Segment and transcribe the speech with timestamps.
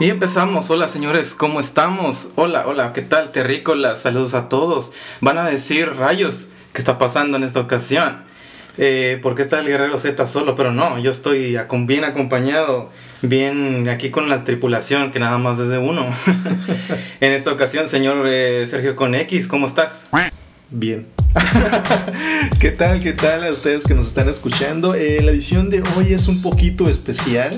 [0.00, 0.70] Y empezamos.
[0.70, 2.30] Hola señores, ¿cómo estamos?
[2.34, 3.30] Hola, hola, ¿qué tal?
[3.30, 4.90] Terrícola, saludos a todos.
[5.20, 8.22] Van a decir rayos, ¿qué está pasando en esta ocasión?
[8.78, 10.56] Eh, ¿Por qué está el guerrero Z solo?
[10.56, 12.90] Pero no, yo estoy bien acompañado,
[13.20, 16.06] bien aquí con la tripulación, que nada más es de uno.
[17.20, 20.08] en esta ocasión, señor eh, Sergio con X, ¿cómo estás?
[20.70, 21.06] Bien.
[22.60, 23.00] ¿Qué tal?
[23.00, 24.94] ¿Qué tal a ustedes que nos están escuchando?
[24.94, 27.50] Eh, la edición de hoy es un poquito especial.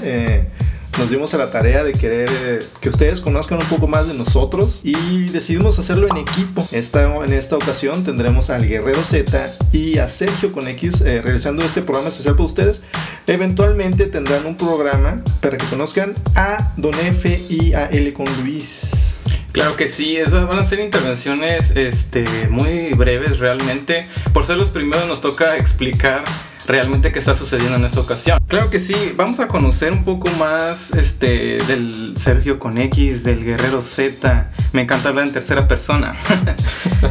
[0.97, 4.81] Nos dimos a la tarea de querer que ustedes conozcan un poco más de nosotros
[4.85, 6.67] y decidimos hacerlo en equipo.
[6.71, 11.65] Esta, en esta ocasión tendremos al Guerrero Z y a Sergio con X eh, realizando
[11.65, 12.81] este programa especial para ustedes.
[13.27, 19.17] Eventualmente tendrán un programa para que conozcan a Don F y a L con Luis.
[19.51, 24.07] Claro que sí, eso van a ser intervenciones este, muy breves realmente.
[24.33, 26.25] Por ser los primeros nos toca explicar
[26.67, 28.39] realmente qué está sucediendo en esta ocasión.
[28.49, 33.45] Claro que sí, vamos a conocer un poco más este, del Sergio con X, del
[33.45, 34.51] Guerrero Z.
[34.73, 36.15] Me encanta hablar en tercera persona.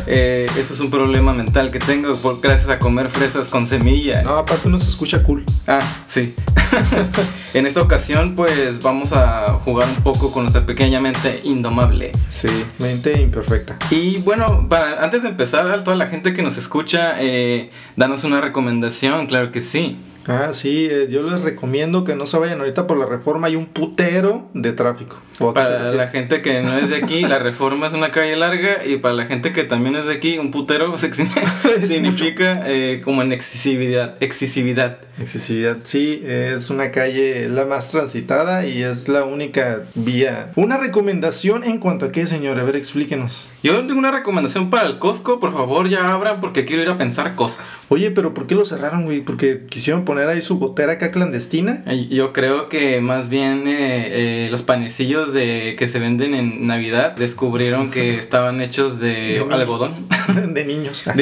[0.07, 4.23] Eh, eso es un problema mental que tengo por, gracias a comer fresas con semilla.
[4.23, 5.45] No, aparte no se escucha cool.
[5.67, 6.33] Ah, sí.
[7.53, 12.11] en esta ocasión pues vamos a jugar un poco con nuestra pequeña mente indomable.
[12.29, 12.49] Sí,
[12.79, 13.77] mente imperfecta.
[13.91, 14.67] Y bueno,
[14.99, 19.42] antes de empezar, a toda la gente que nos escucha, eh, danos una recomendación, claro
[19.51, 19.97] que sí.
[20.27, 23.55] Ah, sí, eh, yo les recomiendo que no se vayan ahorita por la reforma, hay
[23.55, 25.17] un putero de tráfico.
[25.53, 28.97] Para la gente que no es de aquí, la reforma es una calle larga y
[28.97, 30.95] para la gente que también es de aquí, un putero
[31.83, 34.99] significa eh, como en excesividad, excesividad.
[35.19, 40.51] Excesividad, sí, es una calle la más transitada y es la única vía.
[40.55, 43.49] Una recomendación en cuanto a qué, señor, a ver, explíquenos.
[43.63, 46.97] Yo tengo una recomendación para el Costco, por favor, ya abran porque quiero ir a
[46.97, 47.87] pensar cosas.
[47.89, 49.21] Oye, pero ¿por qué lo cerraron, güey?
[49.21, 51.83] Porque quisieron poner ahí su gotera acá clandestina.
[52.09, 57.15] Yo creo que más bien eh, eh, los panecillos de que se venden en Navidad
[57.15, 59.93] descubrieron que estaban hechos de, algodón.
[60.53, 61.05] De niños.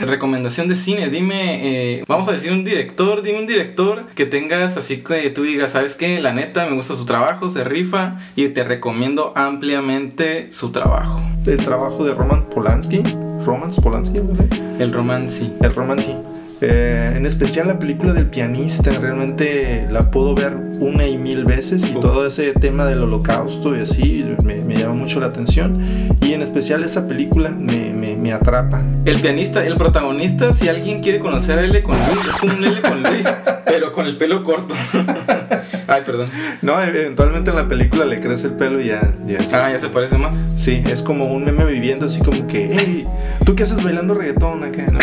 [0.00, 4.76] Recomendación de cine, dime, eh, vamos a decir un director, dime un director que tengas
[4.76, 6.20] así que tú digas, ¿sabes qué?
[6.20, 11.22] La neta, me gusta su trabajo, se rifa y te recomiendo ampliamente su trabajo.
[11.46, 13.02] El trabajo de Roman Polanski.
[13.44, 14.48] Roman Polanski, no sé.
[14.78, 15.50] El romance.
[15.60, 16.16] El romance.
[16.60, 21.86] Eh, en especial la película del pianista, realmente la puedo ver una y mil veces
[21.86, 25.82] y todo ese tema del holocausto y así me, llama mucho la atención.
[26.22, 28.82] Y en especial esa película me, me, atrapa.
[29.04, 32.64] El pianista, el protagonista, si alguien quiere conocer a L con Luis, es como un
[32.64, 33.24] L con Luis,
[33.66, 34.74] pero con el pelo corto.
[35.88, 36.28] Ay, perdón.
[36.62, 39.14] No, eventualmente en la película le crece el pelo y ya.
[39.26, 40.34] ya ah, ya se parece más.
[40.56, 43.06] Sí, es como un meme viviendo así como que, hey,
[43.44, 44.84] ¿tú qué haces bailando reggaetón acá?
[44.90, 44.98] No,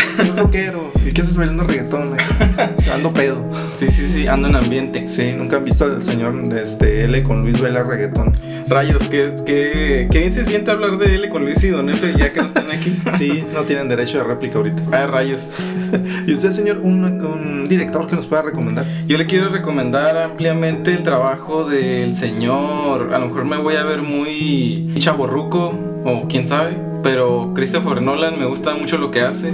[0.54, 0.92] rockero.
[1.04, 2.16] ¿Y qué haces bailando reggaetón?
[2.94, 3.44] Ando pedo.
[3.78, 5.08] Sí, sí, sí, ando en ambiente.
[5.08, 8.36] Sí, nunca han visto al señor este, L con Luis bailar reggaetón.
[8.68, 12.14] Rayos, ¿qué, qué, qué bien se siente hablar de L con Luis y Don F
[12.16, 12.96] ya que no están aquí?
[13.18, 14.82] sí, no tienen derecho de réplica ahorita.
[14.92, 15.50] Ah, rayos.
[16.26, 18.86] ¿Y usted, señor, un, un director que nos pueda recomendar?
[19.06, 23.82] Yo le quiero recomendar ampliamente el trabajo del señor, a lo mejor me voy a
[23.82, 29.52] ver muy chaborruco o quién sabe, pero Christopher Nolan me gusta mucho lo que hace.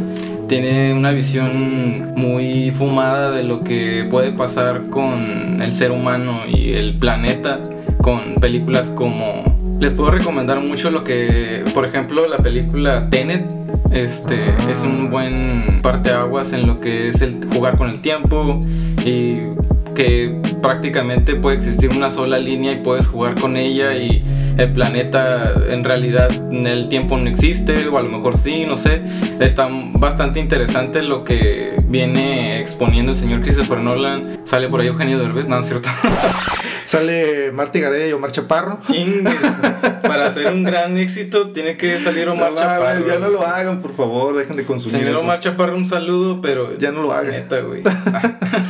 [0.51, 6.73] Tiene una visión muy fumada de lo que puede pasar con el ser humano y
[6.73, 7.61] el planeta
[8.03, 9.45] con películas como
[9.79, 13.45] les puedo recomendar mucho lo que, por ejemplo, la película Tenet
[13.93, 18.61] este es un buen parteaguas en lo que es el jugar con el tiempo
[19.07, 19.35] y
[20.01, 24.25] que prácticamente puede existir una sola línea y puedes jugar con ella y
[24.57, 28.79] el planeta en realidad en el tiempo no existe o a lo mejor sí, no
[28.79, 29.03] sé.
[29.41, 34.41] Está bastante interesante lo que viene exponiendo el señor Christopher Nolan.
[34.45, 35.91] Sale por ahí Eugenio Derbez, no, es cierto.
[36.85, 38.79] Sale Marty Gareda y Omar Chaparro.
[40.03, 43.07] Para hacer un gran éxito tiene que salir Omar Chaparro.
[43.07, 45.03] Ya no lo hagan, por favor, dejen de consumir.
[45.03, 46.79] Señor Omar Chaparro, un saludo, pero.
[46.79, 47.33] Ya no lo hagan.
[47.33, 47.83] Neta, güey.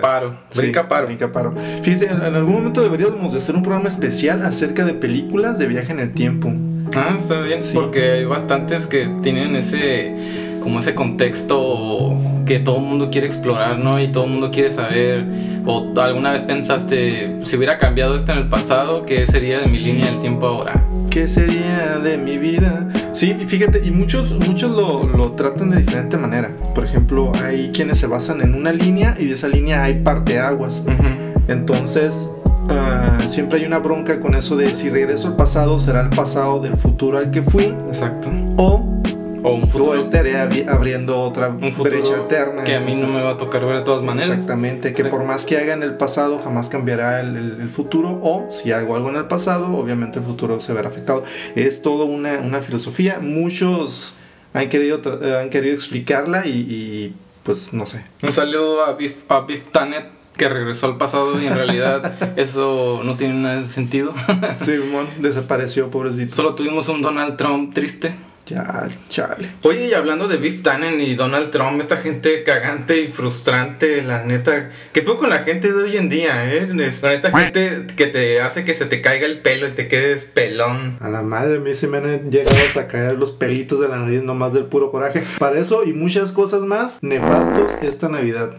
[0.00, 0.34] paro.
[0.54, 1.06] Brinca paro.
[1.06, 1.54] Brinca paro.
[1.82, 5.92] Fíjese, en, algún momento deberíamos de hacer un programa especial acerca de películas de viaje
[5.92, 6.52] en el tiempo.
[6.94, 7.60] Ah, está bien.
[7.72, 10.14] Porque hay bastantes que tienen ese
[10.60, 12.14] como ese contexto
[12.46, 14.00] que todo el mundo quiere explorar, ¿no?
[14.00, 15.24] Y todo el mundo quiere saber.
[15.66, 19.78] O alguna vez pensaste, si hubiera cambiado esto en el pasado, ¿qué sería de mi
[19.78, 20.84] línea del tiempo ahora?
[21.10, 22.88] ¿Qué sería de mi vida?
[23.12, 26.52] Sí, fíjate, y muchos, muchos lo, lo tratan de diferente manera.
[26.72, 30.84] Por ejemplo, hay quienes se basan en una línea y de esa línea hay parteaguas.
[31.48, 36.10] Entonces, uh, siempre hay una bronca con eso de si regreso al pasado, será el
[36.10, 37.74] pasado del futuro al que fui.
[37.88, 38.28] Exacto.
[38.56, 39.02] O
[39.42, 39.92] O un futuro.
[39.92, 42.64] O estaría abi- abriendo otra un brecha alterna.
[42.64, 44.30] que a mí no entonces- me va a tocar ver de todas maneras.
[44.30, 45.08] Exactamente, que Sí.
[45.08, 48.20] por más que haga en el pasado, jamás cambiará el, el- el futuro.
[48.22, 51.24] O si hago algo en el pasado, obviamente el futuro se verá afectado.
[51.54, 53.18] Es todo una, una filosofía.
[53.20, 54.16] Muchos
[54.52, 58.04] han querido, eh, han querido explicarla y, y, pues no sé.
[58.22, 63.02] Un saludo a Biff, a Biff Tannen que regresó al pasado y en realidad eso
[63.04, 64.14] no tiene nada de sentido.
[64.60, 66.34] Simón desapareció, pobrecito.
[66.34, 68.14] Solo tuvimos un Donald Trump triste.
[68.50, 69.48] Ya, chale.
[69.62, 74.24] Oye, y hablando de Biff Tannen y Donald Trump, esta gente cagante y frustrante, la
[74.24, 76.66] neta, ¿qué poco con la gente de hoy en día, eh?
[76.66, 80.24] Con esta gente que te hace que se te caiga el pelo y te quedes
[80.24, 80.96] pelón.
[81.00, 83.98] A la madre, a mí se me han llegado hasta caer los pelitos de la
[83.98, 85.22] nariz nomás del puro coraje.
[85.38, 88.56] Para eso y muchas cosas más nefastos esta Navidad.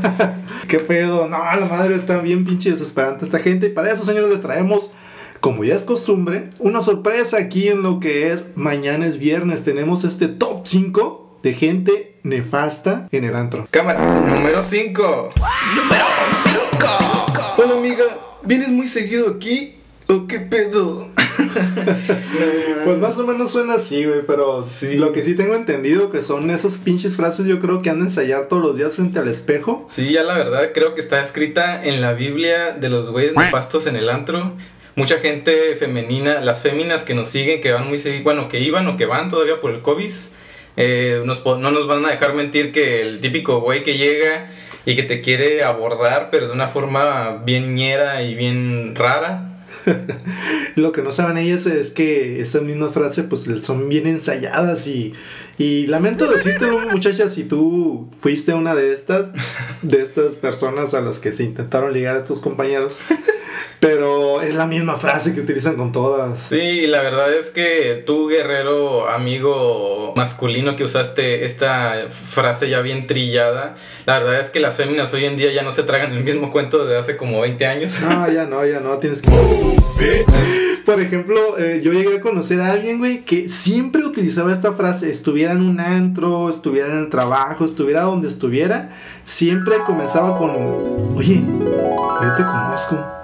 [0.68, 1.28] ¿Qué pedo?
[1.28, 3.66] No, la madre está bien pinche desesperante esta gente.
[3.66, 4.92] Y para eso, señores, les traemos,
[5.40, 9.64] como ya es costumbre, una sorpresa aquí en lo que es Mañana es Viernes.
[9.64, 13.66] Tenemos este top 5 de gente nefasta en el antro.
[13.70, 15.28] Cámara, número 5.
[15.76, 16.04] Número
[16.70, 16.86] 5.
[17.58, 18.04] Hola amiga,
[18.42, 19.74] ¿vienes muy seguido aquí?
[20.08, 21.08] ¿O qué pedo?
[22.84, 24.94] Pues más o menos suena así, güey, pero Sí.
[24.96, 28.04] lo que sí tengo entendido que son esas pinches frases yo creo que han de
[28.06, 29.86] ensayar todos los días frente al espejo.
[29.90, 33.86] Sí, ya la verdad creo que está escrita en la Biblia de los güeyes nefastos
[33.86, 34.52] en el antro.
[34.96, 38.88] Mucha gente femenina, las féminas que nos siguen, que van muy seguido, bueno, que iban
[38.88, 40.10] o que van todavía por el COVID,
[40.78, 44.50] eh, no nos van a dejar mentir que el típico güey que llega
[44.86, 49.52] y que te quiere abordar, pero de una forma bien ñera y bien rara.
[50.76, 55.12] Lo que no saben ellas es que esas mismas frases pues son bien ensayadas y,
[55.58, 59.28] y lamento decírtelo muchachas si tú fuiste una de estas,
[59.82, 63.00] de estas personas a las que se intentaron ligar a tus compañeros,
[63.80, 66.40] pero es la misma frase que utilizan con todas.
[66.40, 73.06] Sí, la verdad es que tú, guerrero, amigo masculino que usaste esta frase ya bien
[73.06, 73.76] trillada,
[74.06, 76.50] la verdad es que las féminas hoy en día ya no se tragan el mismo
[76.50, 78.00] cuento de hace como 20 años.
[78.00, 79.30] No, ya no, ya no, tienes que...
[80.86, 85.10] Por ejemplo, eh, yo llegué a conocer a alguien, güey, que siempre utilizaba esta frase,
[85.10, 88.90] estuviera en un antro, estuviera en el trabajo, estuviera donde estuviera,
[89.24, 91.42] siempre comenzaba con, oye,
[92.26, 93.22] yo te conozco.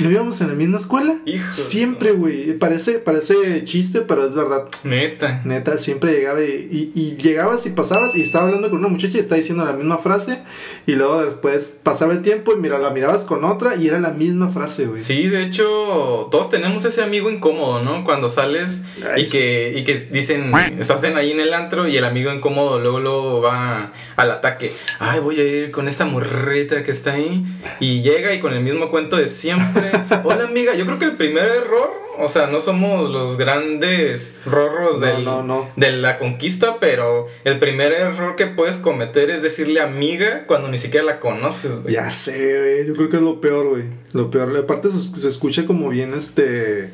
[0.00, 1.14] ¿No íbamos en la misma escuela?
[1.26, 4.64] Hijo siempre, güey, parece, parece chiste, pero es verdad.
[4.84, 5.42] Neta.
[5.44, 9.16] Neta, siempre llegaba y, y- y llegabas y pasabas y estaba hablando con una muchacha
[9.18, 10.38] y estaba diciendo la misma frase
[10.86, 14.10] y luego después pasaba el tiempo y mira, la mirabas con otra y era la
[14.10, 15.00] misma frase, güey.
[15.00, 18.04] Sí, de hecho, todos tenemos ese amigo incómodo, ¿no?
[18.04, 18.82] Cuando sales
[19.14, 22.32] Ay, y que, y que dicen, estás en ahí en el antro y el amigo
[22.32, 24.72] incómodo luego, luego va al ataque.
[24.98, 27.44] Ay, voy a ir con esta morrita que está ahí.
[27.80, 29.81] Y llega y con el mismo cuento de siempre.
[30.24, 30.74] Hola, amiga.
[30.74, 35.24] Yo creo que el primer error, o sea, no somos los grandes rorros No, del-
[35.24, 35.68] no, no.
[35.76, 40.78] de la conquista, pero el primer error que puedes cometer es decirle amiga cuando ni
[40.78, 41.94] siquiera la conoces, güey.
[41.94, 42.86] Ya sé, güey.
[42.86, 43.84] Yo creo que es lo peor, güey.
[44.12, 44.54] Lo peor.
[44.56, 46.90] Aparte se, se escucha como bien este.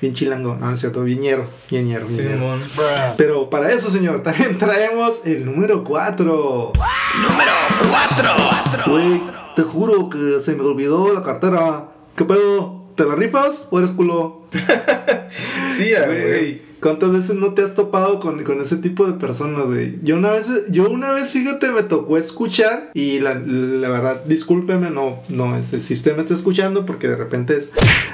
[0.00, 0.56] Bien chilango.
[0.56, 1.02] No, no es cierto.
[1.04, 1.46] Viñero.
[1.70, 2.06] Viñero.
[2.06, 2.32] viñero.
[2.32, 2.62] Simón.
[3.16, 6.72] Pero para eso, señor, también traemos el número 4.
[7.22, 7.52] Número
[7.90, 8.30] 4.
[8.86, 9.22] Güey,
[9.56, 11.88] te juro que se me olvidó la cartera.
[12.16, 12.84] ¿Qué pedo?
[12.94, 14.42] ¿Te la rifas o eres culo?
[15.76, 16.67] Sí, güey.
[16.80, 19.98] ¿Cuántas veces no te has topado con, con ese tipo de personas, güey?
[20.02, 24.90] Yo una vez, yo una vez, fíjate, me tocó escuchar y la, la verdad, discúlpeme,
[24.90, 27.70] no, no, este, si usted me está escuchando porque de repente es,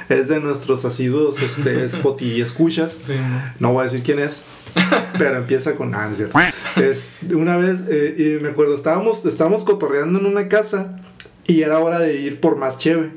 [0.09, 3.13] es de nuestros asiduos, este, spot y escuchas, Sí,
[3.59, 4.43] no voy a decir quién es.
[5.17, 5.93] Pero empieza con.
[5.95, 6.37] Ah, no es cierto.
[6.75, 10.99] Es, una vez, eh, y me acuerdo, estábamos, estábamos cotorreando en una casa
[11.47, 13.11] y era hora de ir por más cheve.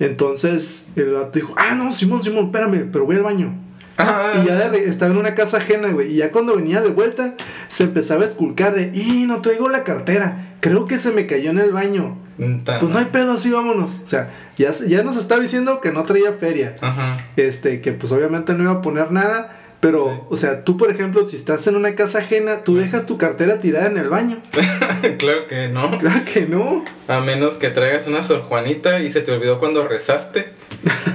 [0.00, 3.67] Entonces el vato dijo: Ah, no, Simón, Simón, espérame, pero voy al baño.
[3.98, 6.12] Ah, Y ya de estaba en una casa ajena, güey.
[6.12, 7.34] Y ya cuando venía de vuelta,
[7.68, 10.54] se empezaba a esculcar de: ¡Y no traigo la cartera!
[10.60, 12.16] Creo que se me cayó en el baño.
[12.36, 13.98] Pues no hay pedo, así vámonos.
[14.04, 17.16] O sea, ya, ya nos estaba diciendo que no traía feria Ajá.
[17.36, 20.20] este, que pues obviamente no iba a poner nada, pero, Sí.
[20.30, 23.58] o sea, tú por ejemplo, si estás en una casa ajena, tú dejas tu cartera
[23.58, 24.38] tirada en el baño.
[25.18, 25.98] claro que no.
[25.98, 26.84] Claro que no.
[27.08, 30.46] A menos que traigas una Sor Juanita y se te olvidó cuando rezaste.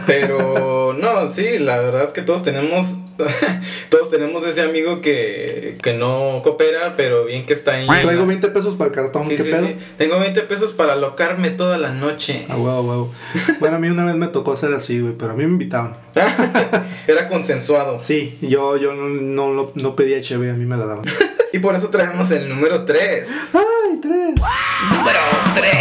[0.05, 2.97] Pero no, sí, la verdad es que todos tenemos
[3.89, 7.85] todos tenemos ese amigo que, que no coopera, pero bien que está ahí.
[7.87, 9.67] Traigo 20 pesos para el cartón, Sí, ¿qué sí, pedo?
[9.67, 9.75] sí.
[9.97, 12.45] Tengo 20 pesos para alocarme toda la noche.
[12.49, 13.13] Ah, huevo, huevo.
[13.59, 15.95] Bueno, a mí una vez me tocó hacer así, güey, pero a mí me invitaban.
[17.07, 17.99] Era consensuado.
[17.99, 21.05] Sí, yo, yo no, no, no, no pedía HB, a mí me la daban.
[21.53, 23.27] Y por eso traemos el número 3.
[23.53, 24.41] ¡Ay, tres!
[24.89, 25.19] Número
[25.53, 25.71] 3.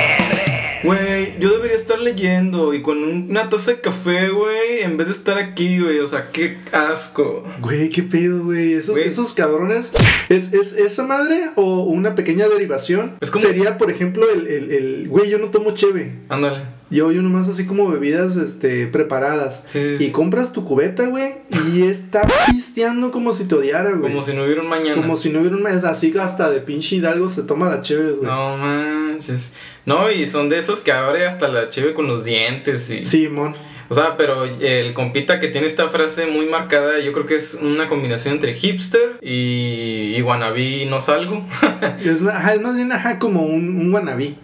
[2.03, 5.99] Leyendo y con una taza de café, güey, en vez de estar aquí, güey.
[6.01, 7.45] O sea, qué asco.
[7.61, 8.75] Güey, qué pedo, güey.
[8.75, 9.07] Esos, Güey.
[9.09, 9.93] esos cabrones.
[10.29, 13.17] ¿Es, ¿Es esa madre o una pequeña derivación?
[13.21, 16.13] Es como- Sería, por ejemplo, el, el, el- Güey, yo no tomo cheve.
[16.29, 16.65] Ándale.
[16.93, 19.65] Yo, yo nomás así como bebidas este, preparadas.
[19.67, 20.05] Sí, sí, sí.
[20.05, 21.33] Y compras tu cubeta, güey.
[21.73, 24.13] Y está pisteando como si te odiara, güey.
[24.13, 25.01] Como si no hubiera un mañana.
[25.01, 25.85] Como si no hubiera un mes.
[25.85, 28.31] Así hasta de pinche Hidalgo se toma la cheve, güey.
[28.31, 29.51] No manches.
[29.87, 33.05] No, y son de esos que abre hasta la cheve con los dientes y...
[33.05, 33.55] Simón.
[33.89, 37.59] O sea, pero el compita que tiene esta frase muy marcada, yo creo que es
[37.61, 41.47] una combinación entre hipster y, y wannabe no salgo.
[42.01, 44.35] Es, es más bien ajá, como un, un wannabe.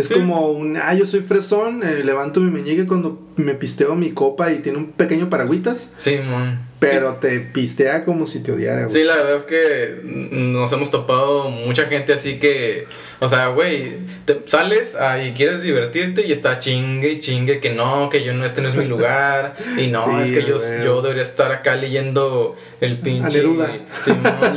[0.00, 0.14] Es Sí.
[0.14, 4.52] como un, ah, yo soy fresón, eh, levanto mi meñique cuando me pisteo mi copa
[4.52, 6.58] y tiene un pequeño paragüitas, sí, mon.
[6.78, 8.92] Pero te pistea como si te odiara, güey.
[8.92, 12.86] Sí, la verdad es que nos hemos topado mucha gente así que,
[13.20, 17.70] o sea, güey, te sales ah, y quieres divertirte y está chingue y chingue que
[17.72, 20.56] no, que yo no, este no es mi lugar y no, Sí, es que yo,
[20.84, 23.40] yo debería estar acá leyendo el pinche...
[23.40, 23.66] Simón,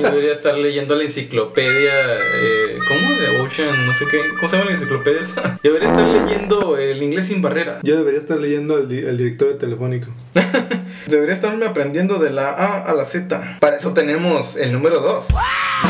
[0.01, 3.19] yo debería estar leyendo la enciclopedia, eh, ¿cómo?
[3.19, 5.59] De Ocean, no sé qué, ¿cómo se llama la enciclopedia esa?
[5.63, 7.79] Yo debería estar leyendo el inglés sin barrera.
[7.83, 10.07] Yo debería estar leyendo al, di- al director de Telefónico.
[11.07, 13.57] Debería estarme aprendiendo de la A a la Z.
[13.59, 15.27] Para eso tenemos el número 2.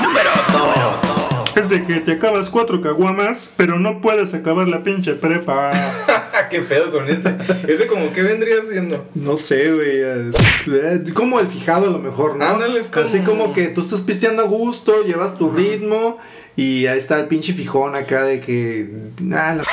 [0.04, 1.56] Número 2.
[1.56, 5.72] Es de que te acabas cuatro caguamas, pero no puedes acabar la pinche prepa.
[6.50, 7.36] ¿Qué pedo con ese?
[7.68, 9.06] Ese como que vendría siendo.
[9.16, 9.90] No sé, güey.
[10.02, 10.32] eh,
[10.68, 12.46] eh, como el fijado a lo mejor, ¿no?
[12.90, 16.18] Como- Así como que tú estás pisteando a gusto, llevas tu ritmo
[16.56, 18.90] y ahí está el pinche fijón acá de que...
[19.34, 19.64] Ah, la...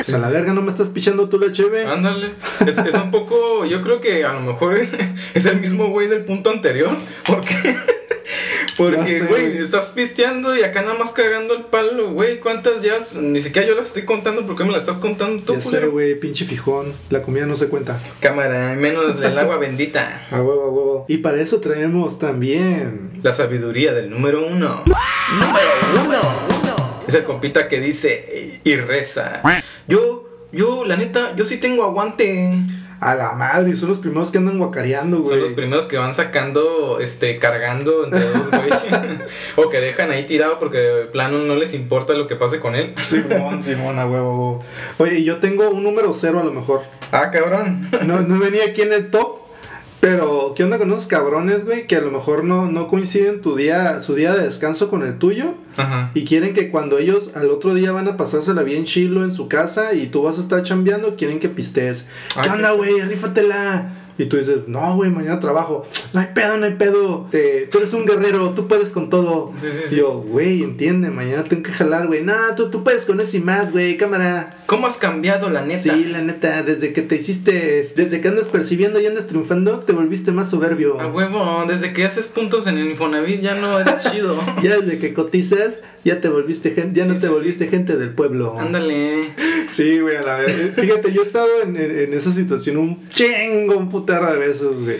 [0.00, 1.84] O sea, la verga, no me estás pichando tú la cheve.
[1.86, 2.34] Ándale.
[2.66, 3.64] Es, es un poco.
[3.64, 4.92] Yo creo que a lo mejor es,
[5.34, 6.90] es el mismo güey del punto anterior.
[7.26, 7.76] Porque.
[8.76, 12.38] Porque, güey, estás pisteando y acá nada más cagando el palo, güey.
[12.38, 12.94] ¿Cuántas ya?
[13.20, 14.46] Ni siquiera yo las estoy contando.
[14.46, 16.92] ¿Por qué me las estás contando tú, Ya sé, güey, pinche fijón.
[17.10, 18.00] La comida no se cuenta.
[18.20, 20.28] Cámara, menos el agua bendita.
[20.30, 21.04] A huevo, a huevo.
[21.08, 23.10] Y para eso traemos también.
[23.24, 24.84] La sabiduría del número uno.
[24.86, 25.70] Número
[26.06, 26.67] 1.
[27.08, 29.42] Es el compita que dice y reza.
[29.86, 32.52] Yo, yo, la neta, yo sí tengo aguante.
[33.00, 35.30] A la madre, son los primeros que andan guacareando, güey.
[35.30, 38.70] Son los primeros que van sacando, este, cargando entre dos, güey.
[39.56, 42.74] o que dejan ahí tirado porque de plano no les importa lo que pase con
[42.74, 42.94] él.
[43.00, 44.64] Simón, Simón, a huevo.
[44.98, 46.82] Oye, yo tengo un número cero a lo mejor.
[47.12, 47.88] Ah, cabrón.
[48.04, 49.47] No, no venía aquí en el top.
[50.00, 51.88] Pero, ¿qué onda con esos cabrones, güey?
[51.88, 55.18] Que a lo mejor no, no coinciden tu día, su día de descanso con el
[55.18, 55.54] tuyo.
[55.76, 56.12] Ajá.
[56.14, 59.48] Y quieren que cuando ellos al otro día van a pasársela bien chilo en su
[59.48, 62.06] casa y tú vas a estar chambeando, quieren que pistees.
[62.36, 63.00] ¿Qué qué- onda, güey?
[63.00, 63.92] Rífatela.
[64.18, 65.86] Y tú dices, no, güey, mañana trabajo.
[66.12, 67.28] No hay pedo, no hay pedo.
[67.30, 69.52] Te- tú eres un guerrero, tú puedes con todo.
[69.60, 69.94] Sí, sí, sí.
[69.94, 72.22] Y yo, güey, entiende, mañana tengo que jalar, güey.
[72.24, 74.56] Nah, tú, tú puedes con eso y más, güey, cámara.
[74.66, 75.94] ¿Cómo has cambiado, la neta?
[75.94, 79.92] Sí, la neta, desde que te hiciste, desde que andas percibiendo y andas triunfando, te
[79.92, 81.00] volviste más soberbio.
[81.00, 84.36] A huevo, desde que haces puntos en el Infonavit ya no eres chido.
[84.62, 88.58] Ya desde que cotizas, ya te volviste gente, ya no te volviste gente del pueblo.
[88.58, 89.28] Ándale.
[89.70, 90.72] Sí, güey, a la vez.
[90.76, 94.96] Fíjate, yo he estado en, en- esa situación un chingo, un putero de veces, güey.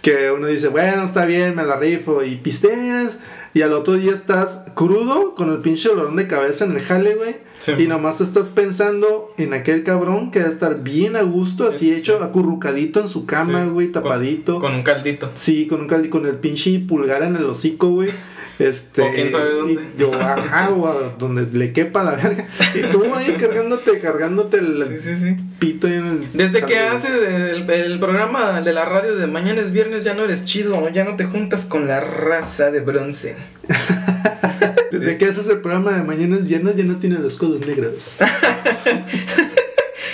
[0.00, 2.22] Que uno dice, bueno, está bien, me la rifo.
[2.24, 3.18] Y pisteas.
[3.54, 7.14] Y al otro día estás crudo, con el pinche olorón de cabeza en el jale,
[7.16, 7.36] güey.
[7.58, 7.74] Sí.
[7.78, 11.90] y nomás estás pensando en aquel cabrón que va a estar bien a gusto, así
[11.90, 11.94] Sí.
[11.94, 13.70] hecho, acurrucadito en su cama, Sí.
[13.70, 14.58] güey, Con- tapadito.
[14.58, 15.30] Con, un caldito.
[15.36, 18.10] Sí, con un caldi, con el pinche pulgar en el hocico, güey.
[18.58, 19.72] Este, O quién sabe dónde.
[19.74, 22.46] y yo, ajá, o a donde le quepa la verga.
[22.74, 25.36] Y tú ahí cargándote, cargándote el Sí, sí, sí.
[25.58, 26.28] pito ahí en el.
[26.32, 30.22] Desde que haces el, el programa de la radio de mañana es viernes ya no
[30.24, 33.36] eres chido, ya no te juntas con la raza de bronce.
[34.92, 38.18] Desde que haces el programa de mañana es viernes, ya no tienes los codos negros.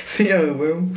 [0.04, 0.88] Sí, a huevo.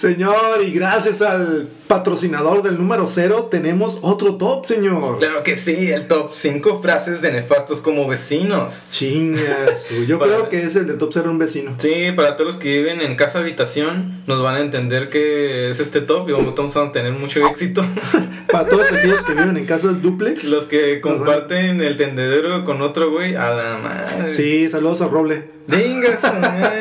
[0.00, 5.18] Señor, y gracias al patrocinador del número cero, tenemos otro top, señor.
[5.18, 8.86] Claro que sí, el top 5 frases de nefastos como vecinos.
[8.90, 9.88] Chingas.
[10.06, 11.74] Yo Para- creo que es el del top cero un vecino.
[11.78, 15.80] Sí, para todos los que viven en casa habitación, nos van a entender que es
[15.80, 17.84] este top y vamos a tener mucho éxito.
[18.50, 20.50] Para todos aquellos que viven en casas duplex.
[20.50, 24.32] los que comparten el tendedero con otro güey, a la madre.
[24.32, 25.59] Sí, saludos a Roble.
[25.70, 26.80] Venga, su madre.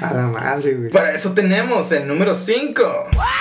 [0.00, 0.90] A la madre, güey.
[0.90, 2.82] Para eso tenemos el número 5.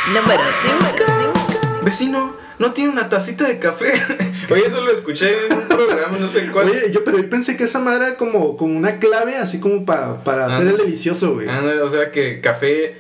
[0.08, 1.84] Número 5.
[1.84, 3.92] Vecino, no tiene una tacita de café.
[4.52, 6.70] Oye, eso lo escuché en un programa, no sé cuál.
[6.70, 9.86] Oye, yo pero yo pensé que esa madre era como, como una clave así como
[9.86, 10.72] pa- para hacer Ah.
[10.72, 11.48] el delicioso, güey.
[11.50, 12.96] Ah, no, o sea que café,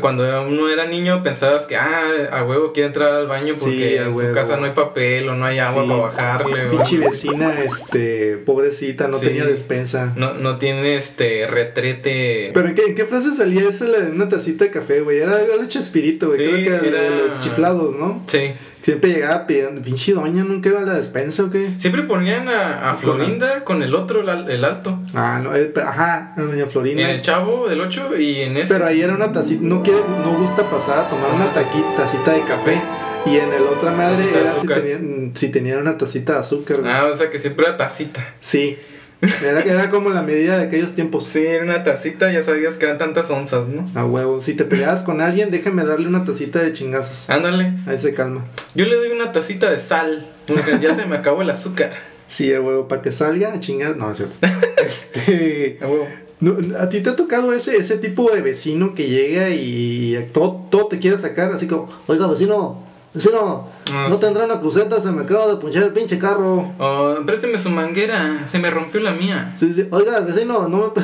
[0.00, 4.12] cuando uno era niño pensabas que, ah, a huevo quiere entrar al baño porque en
[4.14, 6.66] su casa no hay papel o no hay agua Sí, para bajarle.
[6.68, 9.26] Pinche vecina, este, pobrecita, no Sí.
[9.26, 10.12] tenía despensa.
[10.16, 12.50] No, no tiene este retrete.
[12.52, 15.18] ¿Pero en qué, en qué frase salía esa la de una tacita de café, güey?
[15.18, 16.38] Era algo de Chespirito, güey.
[16.38, 18.22] Sí, Creo que era, era- de los chiflados, ¿no?
[18.26, 18.52] Sí.
[18.88, 21.72] Siempre llegaba pidiendo, pinche doña, nunca iba a la despensa o qué.
[21.76, 24.98] Siempre ponían a, a Florinda con el otro, el, el alto.
[25.12, 27.10] Ah, no, eh, ajá, doña En Florinda.
[27.10, 28.72] el chavo del 8 y en ese.
[28.72, 32.32] Pero ahí era una tacita, no quiere, no gusta pasar a tomar una taqui- tacita
[32.32, 32.80] de café.
[33.26, 36.90] Y en el otra madre era si tenían, si tenían una tacita de azúcar, güey.
[36.90, 38.24] Ah, o sea que siempre era tacita.
[38.40, 38.78] Sí.
[39.20, 41.26] Era, era como la medida de aquellos tiempos.
[41.26, 43.88] Sí, era una tacita, ya sabías que eran tantas onzas, ¿no?
[43.94, 44.40] A huevo.
[44.40, 47.28] Si te peleabas con alguien, déjame darle una tacita de chingazos.
[47.28, 47.74] Ándale.
[47.86, 48.44] Ahí se calma.
[48.74, 51.92] Yo le doy una tacita de sal, porque ya se me acabó el azúcar.
[52.26, 53.96] Sí, a huevo, para que salga a chingar.
[53.96, 54.36] No, es cierto.
[54.86, 55.78] este.
[55.82, 56.06] A huevo.
[56.40, 60.66] no, ¿A ti te ha tocado ese, ese tipo de vecino que llega y todo,
[60.70, 61.52] todo te quiere sacar?
[61.52, 62.87] Así como, oiga, vecino,
[63.18, 64.20] vecino, Ah, no sí.
[64.20, 66.72] tendrá una cruceta, se me acaba de punchar el pinche carro.
[66.78, 69.52] Oh, présteme su manguera, se me rompió la mía.
[69.56, 71.02] Sí, sí, Oiga, vecino, no me.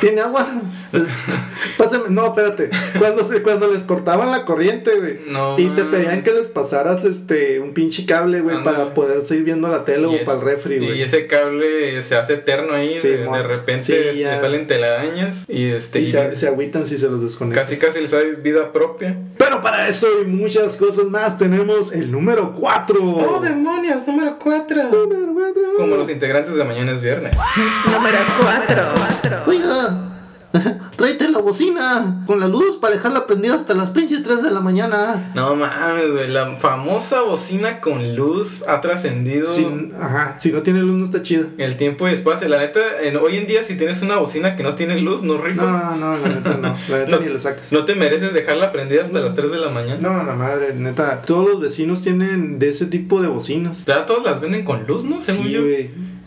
[0.00, 0.46] ¿Tiene agua?
[1.76, 2.04] Pásame.
[2.10, 2.70] No, espérate.
[2.98, 5.20] Cuando, se, cuando les cortaban la corriente, güey.
[5.28, 9.44] No, y te pedían que les pasaras este un pinche cable, güey, para poder seguir
[9.44, 11.02] viendo la tele Y o es- para el refri, Y güey.
[11.02, 15.66] ese cable se hace eterno ahí, Sí, de, de repente Sí, le salen telarañas y
[15.70, 17.68] este Y y se, se agüitan si se los desconectas.
[17.68, 19.16] casi casi les sale vida propia.
[19.36, 22.98] Pero para eso y muchas cosas más tenemos el número 4.
[23.02, 24.06] ¡Oh, demonios!
[24.06, 24.84] Número 4.
[24.84, 25.62] Número 4.
[25.76, 27.36] Como los integrantes de Mañana es Viernes.
[27.92, 28.82] Número 4.
[29.68, 30.04] Oiga,
[30.96, 34.60] tráete la bocina con la luz para dejarla prendida hasta las pinches 3 de la
[34.60, 35.30] mañana.
[35.34, 36.28] No mames, güey.
[36.30, 39.46] La famosa bocina con luz ha trascendido
[40.00, 41.48] ajá, si no tiene luz no está chida.
[41.58, 42.48] el tiempo y espacio.
[42.48, 45.36] La neta, en- hoy en día, si tienes una bocina que no tiene luz, no
[45.36, 45.66] rifas.
[45.66, 46.74] No, no, la neta no.
[46.88, 47.20] La neta No.
[47.20, 47.70] ni le sacas.
[47.70, 50.00] No te mereces dejarla prendida hasta las 3 de la mañana.
[50.00, 51.20] No, la madre, neta.
[51.22, 53.84] Todos los vecinos tienen de ese tipo de bocinas.
[53.84, 55.20] Ya todos las venden con luz, ¿no?
[55.20, 55.60] Según Sí, yo.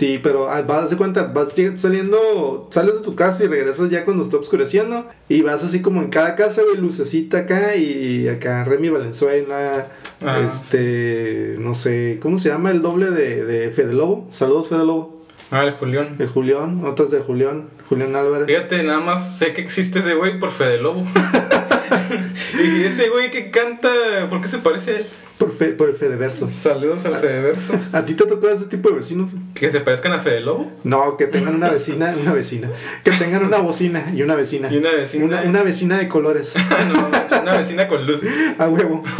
[0.02, 4.04] Sí, pero ah, vas de cuenta, vas saliendo, sales de tu casa y regresas ya
[4.04, 5.08] cuando está oscureciendo.
[5.30, 9.86] Y vas así como en cada casa, güey, lucecita acá y acá Remy Valenzuela.
[10.26, 14.28] Ah, este, no sé, ¿cómo se llama el doble de, de Fede Lobo?
[14.32, 15.22] Saludos, Fede Lobo.
[15.52, 16.16] Ah, el Julián.
[16.18, 18.48] El Julián, otras de Julián, Julián Álvarez.
[18.48, 21.06] Fíjate, nada más sé que existe ese güey por Fede Lobo.
[22.60, 23.90] y ese güey que canta,
[24.32, 25.06] ¿por qué se parece a él?
[25.42, 26.48] Por, fe- por el Fede Verso.
[26.48, 27.74] Saludos al Fede Verso.
[27.94, 29.32] ¿A ti te tocó ese tipo de vecinos?
[29.56, 30.72] Que se parezcan a Fede Lobo.
[30.84, 32.70] No, que tengan una vecina, una vecina.
[33.04, 34.72] Que tengan una bocina y una vecina.
[34.72, 35.26] Y una vecina.
[35.26, 36.54] Una, una vecina de colores.
[36.94, 38.22] no, una vecina con luz.
[38.60, 39.04] A huevo.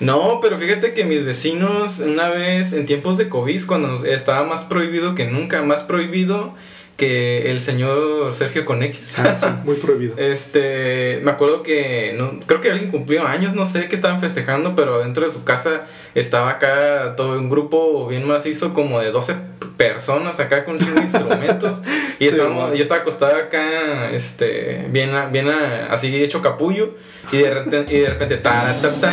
[0.00, 4.64] No, pero fíjate que mis vecinos, una vez en tiempos de COVID, cuando estaba más
[4.64, 6.54] prohibido que nunca, más prohibido
[6.96, 9.14] que el señor Sergio con X.
[9.18, 10.16] Ah, sí, muy prohibido.
[10.16, 14.74] Este, me acuerdo que no, creo que alguien cumplió años, no sé qué estaban festejando,
[14.74, 19.34] pero dentro de su casa estaba acá todo un grupo bien macizo, como de 12
[19.76, 21.82] personas acá con chingo instrumentos.
[22.18, 26.94] y Sí, estábamos, yo estaba acostada acá, este, bien, bien así hecho capullo,
[27.32, 29.10] y de repente, y de repente, ta, ta, ta,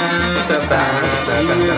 [0.48, 0.86] ta, ta,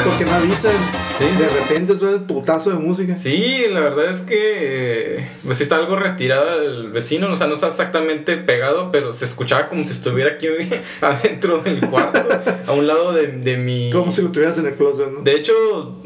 [0.04, 0.74] porque no avisan.
[1.18, 3.16] Sí, de repente suena el putazo de música.
[3.16, 7.48] Sí, la verdad es que eh, pues sí está algo retirado el vecino, o sea,
[7.48, 10.48] no está exactamente pegado, pero se escuchaba como si estuviera aquí
[11.02, 12.20] adentro del cuarto,
[12.68, 13.90] a un lado de, de mi...
[13.92, 15.22] Como si lo tuvieras en el closet, ¿no?
[15.22, 15.54] De hecho,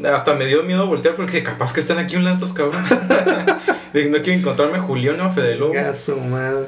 [0.04, 2.90] hasta me dio miedo voltear porque capaz que están aquí un lado estos cabrones.
[3.92, 5.74] No quiero encontrarme Julián o Fede Lobo.
[6.30, 6.66] Madre.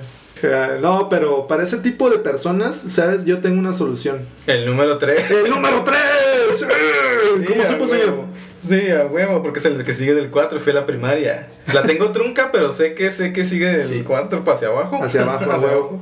[0.80, 3.24] No, pero para ese tipo de personas, ¿sabes?
[3.24, 4.18] Yo tengo una solución.
[4.46, 5.30] El número 3.
[5.30, 6.66] ¡El número 3!
[7.48, 8.24] ¿Cómo supo, señor?
[8.66, 11.48] Sí, a huevo, porque es el que sigue del 4, fui a la primaria.
[11.74, 14.04] La tengo trunca, pero sé que sé que sigue del Sí.
[14.06, 15.02] 4 para hacia abajo.
[15.02, 16.00] Hacia abajo, a Hacia huevo.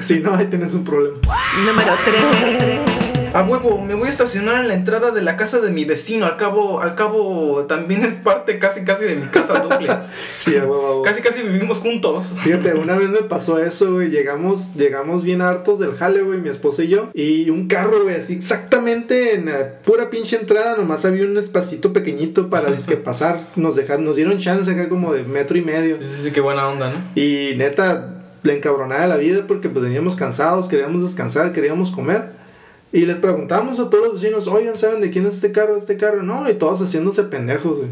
[0.00, 1.16] si no, ahí tienes un problema.
[1.66, 3.09] Número 3.
[3.32, 6.26] A huevo, me voy a estacionar en la entrada de la casa de mi vecino.
[6.26, 10.06] Al cabo, al cabo, también es parte casi casi de mi casa duplex.
[10.38, 11.02] Sí, a huevo, a huevo.
[11.02, 12.36] Casi casi vivimos juntos.
[12.42, 14.10] Fíjate, una vez me pasó eso, güey.
[14.10, 17.10] Llegamos, llegamos bien hartos del jale, güey, mi esposa y yo.
[17.14, 21.92] Y un carro, güey, así exactamente en la pura pinche entrada, nomás había un espacito
[21.92, 23.46] pequeñito para disque pasar.
[23.54, 25.98] Nos dejaron, nos dieron chance acá como de metro y medio.
[25.98, 26.98] Sí, sí, sí, qué buena onda, ¿no?
[27.14, 32.39] Y neta, le encabronaba la vida porque pues veníamos cansados, queríamos descansar, queríamos comer.
[32.92, 35.76] Y les preguntamos a todos los vecinos, oigan, ¿saben de quién es este carro?
[35.76, 37.88] Este carro, no, y todos haciéndose pendejos, güey.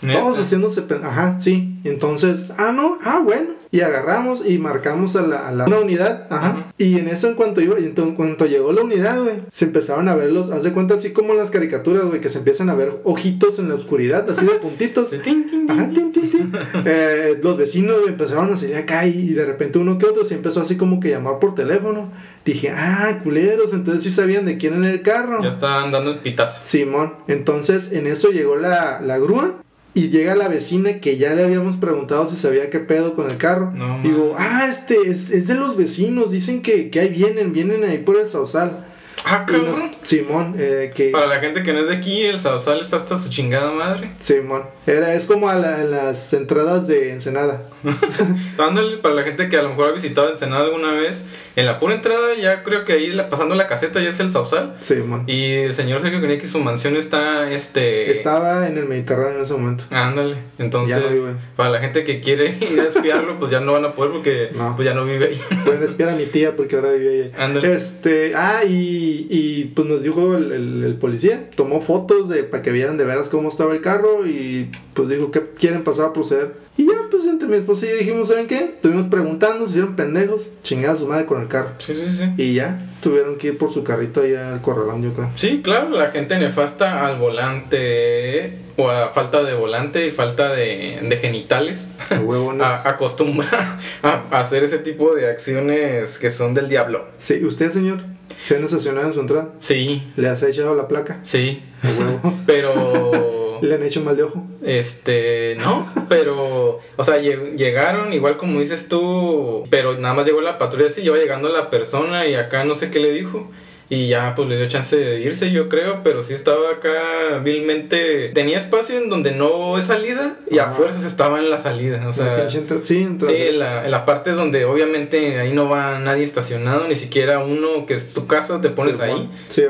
[0.00, 0.20] ¿Neta?
[0.20, 1.12] Todos haciéndose pendejos.
[1.12, 1.74] Ajá, sí.
[1.84, 3.58] Entonces, ah, no, ah, bueno.
[3.70, 6.68] y agarramos y marcamos a la, a la- una unidad, ajá.
[6.78, 9.66] Y en eso en cuanto iba, en to- en cuanto llegó la unidad, güey, se
[9.66, 12.38] empezaron a ver los, haz de cuenta así como en las caricaturas, güey, que se
[12.38, 15.12] empiezan a ver ojitos en la oscuridad, así de puntitos.
[15.68, 16.52] Ajá, tin, tin, tin.
[16.86, 20.62] Eh, los vecinos empezaron a salir acá y de repente uno que otro se empezó
[20.62, 22.10] así como que llamar por teléfono.
[22.48, 25.42] Dije, ah, culeros, entonces sí sabían de quién era el carro.
[25.42, 26.62] Ya estaban dando el pitazo.
[26.64, 29.60] Simón, entonces en eso llegó la, la grúa
[29.92, 33.36] y llega la vecina que ya le habíamos preguntado si sabía qué pedo con el
[33.36, 33.72] carro.
[33.74, 37.84] No, Digo, ah, este es, es de los vecinos, dicen que, que ahí vienen, vienen
[37.84, 38.86] ahí por el Sausal.
[39.24, 39.90] Ah, nos- cabrón.
[40.02, 41.10] Simón, eh, que...
[41.10, 44.12] Para la gente que no es de aquí, el Sausal está hasta su chingada madre.
[44.18, 47.62] Simón, era, es como a la- en las entradas de Ensenada.
[48.56, 51.26] Dándole para la gente que a lo mejor ha visitado Ensenada alguna vez,
[51.56, 54.30] en la pura entrada ya creo que ahí la- pasando la caseta ya es el
[54.30, 54.76] Sausal.
[54.80, 55.24] Simón.
[55.26, 58.10] Y el señor Sergio que su mansión está, este...
[58.10, 59.84] Estaba en el Mediterráneo en ese momento.
[59.90, 61.32] Ándale, entonces Ya no vive.
[61.56, 64.50] para la gente que quiere ir a espiarlo, pues ya no van a poder porque
[64.54, 64.74] No.
[64.76, 65.40] pues ya no vive ahí.
[65.64, 67.32] Pueden espiar a mi tía porque ahora vive ahí.
[67.38, 67.72] Ándale.
[67.74, 72.62] Este, ah, y, y pues nos dijo el, el- el policía, tomó fotos de para
[72.62, 76.12] que vieran de veras cómo estaba el carro y pues dijo que quieren pasar a
[76.12, 76.54] proceder.
[76.76, 78.56] Y ya, pues entre mi esposa y yo dijimos, ¿saben qué?
[78.58, 81.70] Estuvimos preguntando, se hicieron pendejos, chingada su madre con el carro.
[81.78, 82.24] Sí, sí, sí.
[82.36, 85.28] Y ya, tuvieron que ir por su carrito allá al corralón, yo creo.
[85.34, 90.98] Sí, claro, la gente nefasta al volante o a falta de volante y falta de,
[91.02, 97.06] de genitales A acostumbra a, a hacer ese tipo de acciones que son del diablo.
[97.16, 97.98] Sí, ¿usted, señor?
[98.44, 99.52] ¿Se han estacionado en su entrada?
[99.58, 101.20] Sí, ¿Le has echado la placa?
[101.22, 101.62] sí,
[101.98, 102.34] huevo.
[102.46, 104.46] pero ¿Le han hecho mal de ojo?
[104.64, 110.40] Este, no, pero, o sea, lleg- llegaron igual como dices tú, pero nada más llegó
[110.40, 113.50] la patrulla así, iba llegando la persona y acá no sé qué le dijo.
[113.90, 118.28] Y ya pues le dio chance de irse, yo creo, pero sí estaba acá vilmente.
[118.34, 122.00] Tenía espacio en donde no es salida y a fuerzas estaba en la salida.
[122.02, 122.96] O La sea, pinche entrada- sí,
[123.34, 127.86] en la, en la parte donde obviamente ahí no va nadie estacionado, ni siquiera uno
[127.86, 129.30] que es tu casa, te pones Sí, ahí.
[129.48, 129.62] Sí.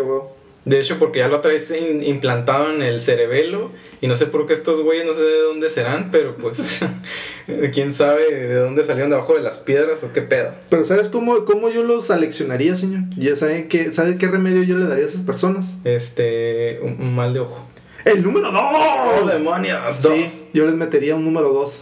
[0.69, 3.71] De hecho, porque ya lo traes in- implantado en el cerebelo.
[4.01, 6.81] Y no sé por qué estos güeyes, no sé de dónde serán, pero pues.
[7.73, 10.53] quién sabe de dónde salieron debajo de las piedras o qué pedo.
[10.69, 13.01] Pero ¿sabes cómo, cómo yo los aleccionaría, señor?
[13.17, 15.75] Ya sabe qué, ¿sabe qué remedio yo le daría a esas personas?
[15.85, 16.79] Este.
[16.83, 17.67] Un, un mal de ojo.
[18.05, 18.63] ¡El número 2!
[18.63, 20.03] ¡Oh, demonios!
[20.03, 20.15] Dos.
[20.15, 21.81] Sí, yo les metería un número 2.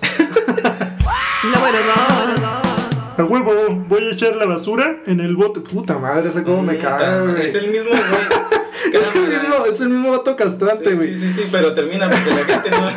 [1.44, 1.79] Número
[2.38, 2.44] 2.
[3.18, 5.61] A huevo, voy a echar la basura en el bote.
[5.61, 7.40] Puta madre, ese cómo me caga.
[7.42, 8.56] Es el mismo, güey.
[8.92, 11.14] Es el mismo, es el mismo vato castrante, güey.
[11.14, 12.90] sí, sí, sí, pero termina porque la gente no.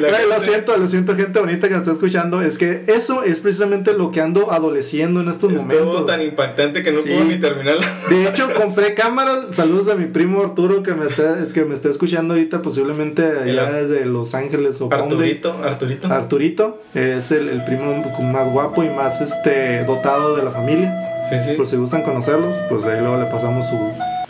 [0.08, 2.40] la lo siento, lo siento, gente bonita que nos está escuchando.
[2.42, 6.06] Es que eso es precisamente lo que ando adoleciendo en estos Estuvo momentos.
[6.06, 7.08] tan impactante que no Sí.
[7.10, 7.86] puedo ni terminarla.
[8.08, 9.46] De hecho, compré cámaras.
[9.52, 13.22] Saludos a mi primo Arturo que me está, es que me está escuchando ahorita, posiblemente
[13.24, 14.92] allá El- desde Los Ángeles o.
[14.92, 16.08] Arturito, Arturito.
[16.12, 20.92] Arturito es el, el primo más guapo y más este dotado de la familia.
[21.30, 21.52] Sí, sí.
[21.56, 23.78] Por si gustan conocerlos, pues ahí luego le pasamos su,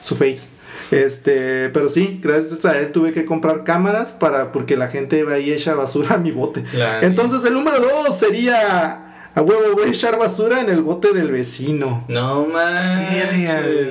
[0.02, 0.48] su face.
[0.90, 5.34] Este, pero sí, gracias a él tuve que comprar cámaras para porque la gente iba
[5.34, 6.64] ahí y echa basura a mi bote.
[6.74, 11.12] La- Entonces el número dos sería a huevo voy a echar basura en el bote
[11.14, 12.04] del vecino.
[12.08, 12.44] No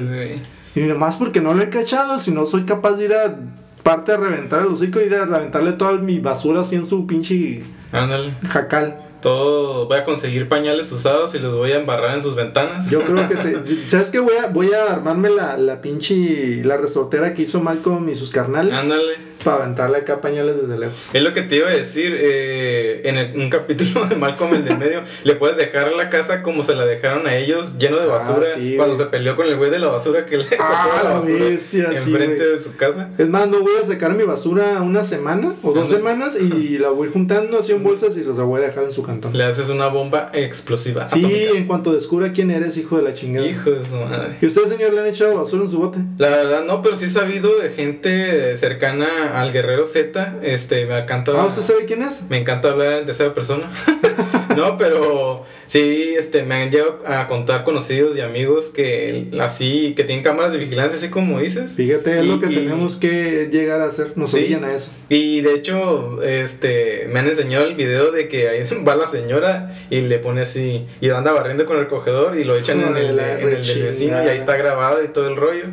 [0.09, 0.39] güey.
[0.75, 3.35] Y nomás porque no lo he cachado, si no soy capaz de ir a
[3.83, 7.07] parte a reventar el hocico y ir a reventarle toda mi basura así en su
[7.07, 8.35] pinche Ándale.
[8.47, 9.01] jacal.
[9.21, 12.89] Todo, voy a conseguir pañales usados y los voy a embarrar en sus ventanas.
[12.89, 13.53] Yo creo que sí.
[13.87, 14.19] ¿Sabes qué?
[14.19, 16.63] Voy a, voy a armarme la, la pinche.
[16.63, 18.73] La resortera que hizo Malcolm y sus carnales.
[18.73, 19.30] Ándale.
[19.43, 21.09] Para aventarle acá pañales desde lejos.
[21.13, 24.65] Es lo que te iba a decir, eh, en el- un capítulo de Malcolm el
[24.65, 28.03] del medio, le puedes dejar la casa como se la dejaron a ellos, lleno de
[28.03, 31.01] Ah, basura, sí, cuando se peleó con el güey de la basura que le Ah,
[31.03, 33.09] la la basura bestia, sí, enfrente de su casa.
[33.17, 36.89] Es más, no voy a sacar mi basura una semana o dos semanas y la
[36.89, 39.35] voy juntando así en bolsas y los voy a dejar en su cantón.
[39.37, 41.07] Le haces una bomba explosiva.
[41.07, 41.57] Sí, atómica.
[41.57, 43.47] en cuanto descubra quién eres, hijo de la chingada.
[43.47, 44.35] Hijo de su madre.
[44.41, 45.99] ¿Y usted, señor, le han echado basura en su bote?
[46.17, 49.07] La verdad no, pero sí he sabido de gente cercana
[49.39, 51.31] al Guerrero Z, este, me encanta...
[51.35, 52.23] Ah, ¿usted sabe quién es?
[52.29, 53.71] Me encanta hablar en tercera persona.
[54.57, 60.03] no, pero sí, este, me han llegado a contar conocidos y amigos que así, que
[60.03, 61.73] tienen cámaras de vigilancia, así como dices.
[61.73, 64.13] Fíjate, es Y- lo que y- tenemos que llegar a hacer.
[64.15, 64.53] Nos Sí.
[64.53, 64.91] a eso.
[65.09, 69.75] Y de hecho, este, me han enseñado el video de que ahí va la señora
[69.89, 73.19] y le pone así, y anda barriendo con el cogedor y lo echan en el,
[73.19, 75.65] en el del vecino y ahí está grabado y todo el rollo.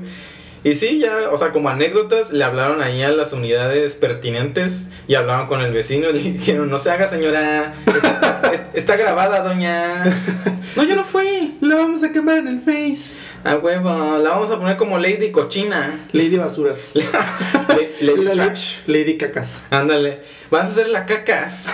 [0.68, 5.14] Y sí, ya, o sea, como anécdotas, le hablaron ahí a las unidades pertinentes y
[5.14, 9.42] hablaron con el vecino y le dijeron, no se haga señora, está, es- está grabada
[9.42, 10.04] doña.
[10.76, 11.56] No, yo no fui.
[11.60, 13.18] La vamos a quemar en el Face.
[13.42, 15.98] A huevo, la vamos a poner como Lady Cochina.
[16.12, 16.92] Lady Basuras.
[16.94, 18.76] Le- Lady La- Trash.
[18.86, 19.62] Lady Cacas.
[19.70, 21.66] Ándale, vas a hacer la cacas.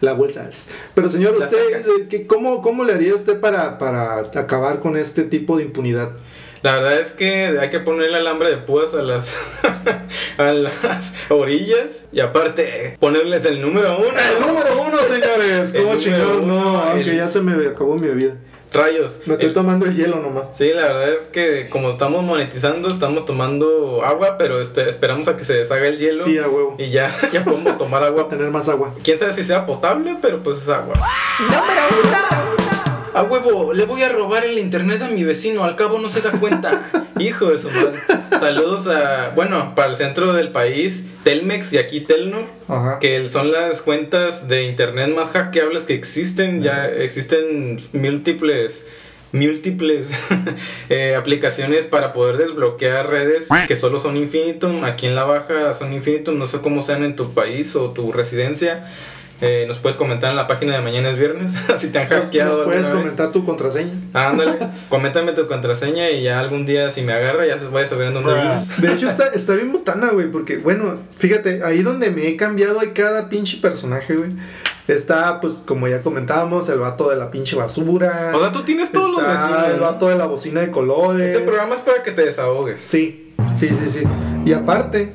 [0.00, 0.48] La bolsa.
[0.94, 5.22] Pero señor, usted, eh, ¿qué- cómo, ¿cómo le haría usted para, para acabar con este
[5.22, 6.10] tipo de impunidad?
[6.64, 9.36] La verdad es que hay que ponerle alambre de púas a las,
[10.38, 14.08] a las orillas y aparte ponerles el número uno.
[14.08, 15.74] El número uno, señores.
[15.76, 16.40] ¿Cómo chingados?
[16.40, 18.36] uno, No, aunque el- ya se me acabó mi bebida.
[18.72, 19.20] Rayos.
[19.26, 20.56] Me estoy El- tomando el hielo nomás.
[20.56, 25.36] Sí, la verdad es que como estamos monetizando, estamos tomando agua, pero este, esperamos a
[25.36, 26.24] que se deshaga el hielo.
[26.24, 26.76] Sí, a huevo.
[26.78, 28.26] Y ya, ya podemos tomar agua.
[28.30, 28.94] tener más agua.
[29.04, 30.94] Quién sabe si sea potable, pero pues es agua.
[31.40, 32.73] Número uno.
[33.14, 36.20] A huevo, le voy a robar el internet a mi vecino, al cabo no se
[36.20, 36.90] da cuenta.
[37.20, 37.92] Hijo de su madre.
[38.40, 42.98] Saludos a, bueno, para el centro del país, Telmex y aquí Telnor, Ajá.
[42.98, 46.60] que son las cuentas de internet más hackeables que existen.
[46.60, 48.84] Ya existen múltiples
[49.30, 50.10] múltiples
[50.90, 54.84] eh, aplicaciones para poder desbloquear redes que solo son infinitum.
[54.84, 58.12] Aquí en la baja son infinitum, no sé cómo sean en tu país o tu
[58.12, 58.86] residencia.
[59.40, 62.58] Eh, nos puedes comentar en la página de mañana es viernes si te han hackeado.
[62.58, 63.12] ¿Nos puedes alguna vez.
[63.12, 63.92] comentar tu contraseña?
[64.12, 67.86] Ándale, coméntame tu contraseña y ya algún día si me agarra ya se voy a
[67.86, 68.80] saber en dónde vives.
[68.80, 72.80] De hecho, está, está bien botana, güey, porque, bueno, fíjate, ahí donde me he cambiado
[72.80, 74.30] hay cada pinche personaje, güey.
[74.86, 78.32] Está, pues, como ya comentábamos, el vato de la pinche basura.
[78.34, 79.70] O sea, tú tienes todos los está vecinos.
[79.72, 81.30] el vato de la bocina de colores.
[81.30, 82.80] Este programa es para que te desahogues.
[82.84, 84.02] Sí, sí, sí, sí.
[84.44, 85.10] Y aparte,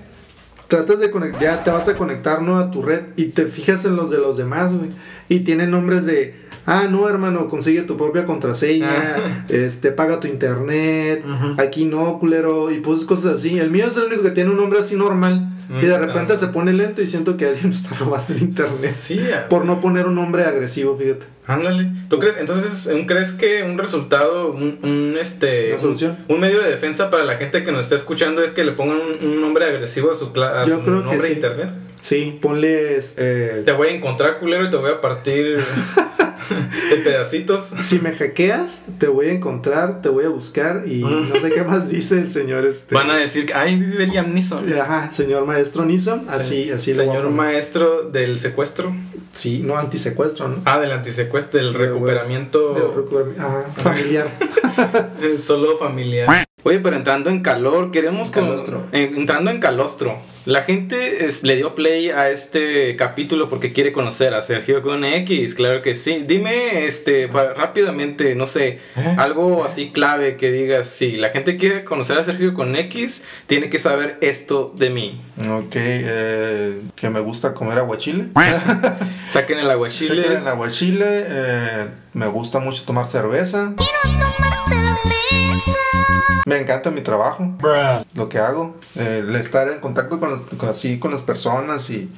[0.69, 2.57] tratas de conectar, ya te vas a conectar, ¿no?
[2.57, 4.89] A tu red y te fijas en los de los demás, güey.
[5.27, 9.45] Y tienen nombres de, ah, no, hermano, consigue tu propia contraseña, Ah.
[9.49, 11.25] este, paga tu internet,
[11.57, 13.57] aquí no, culero, y pues cosas así.
[13.59, 15.49] El mío es el único que tiene un nombre así normal.
[15.69, 18.91] Y de repente se pone lento y siento que alguien me está robando el internet.
[18.91, 21.27] Sí, Por no poner un nombre agresivo, fíjate.
[21.45, 21.91] ándale.
[22.09, 22.37] ¿Tú crees?
[22.39, 26.17] Entonces, ¿un- ¿crees que un resultado, un, un, este, un, solución.
[26.27, 28.97] un medio de defensa para la gente que nos está escuchando es que le pongan
[28.99, 31.69] un, un nombre agresivo a su, cla- a Yo su creo que nombre de internet?
[32.01, 33.15] Sí, ponles...
[33.17, 35.59] eh, Te voy a encontrar, culero, y te voy a partir
[36.49, 37.73] de pedacitos.
[37.81, 41.63] Si me hackeas, te voy a encontrar, te voy a buscar y no sé qué
[41.63, 42.95] más dice el señor este.
[42.95, 44.71] Van a decir, que, ay, vive Liam Neeson.
[44.73, 48.95] Ajá, señor maestro Nison, así, así lo voy a Señor maestro del secuestro.
[49.31, 50.57] Sí, no antisecuestro, ¿no?
[50.65, 54.27] Ah, del antisecuestro, del Sí, recuperamiento De recuper- Ajá, familiar.
[55.37, 56.45] solo familiar.
[56.63, 58.85] Oye, pero entrando en calor, queremos como- Calostro.
[58.91, 60.17] en- entrando en calostro.
[60.45, 65.03] La gente es- le dio play a este capítulo porque quiere conocer a Sergio con
[65.05, 66.23] X, claro que sí.
[66.25, 68.79] Dime, este, rápidamente, no sé,
[69.17, 73.69] algo así clave que digas, si la gente quiere conocer a Sergio con X, tiene
[73.69, 75.21] que saber esto de mí.
[75.49, 78.25] Ok, eh, que me gusta comer aguachile.
[79.29, 80.23] Saquen el aguachile.
[80.23, 83.73] Sé que en aguachile eh, me gusta mucho tomar cerveza.
[86.45, 87.45] Me encanta mi trabajo.
[87.59, 88.03] Bruh.
[88.15, 91.89] lo que hago, eh, el estar en contacto con, las, con- así con las personas
[91.91, 92.09] y,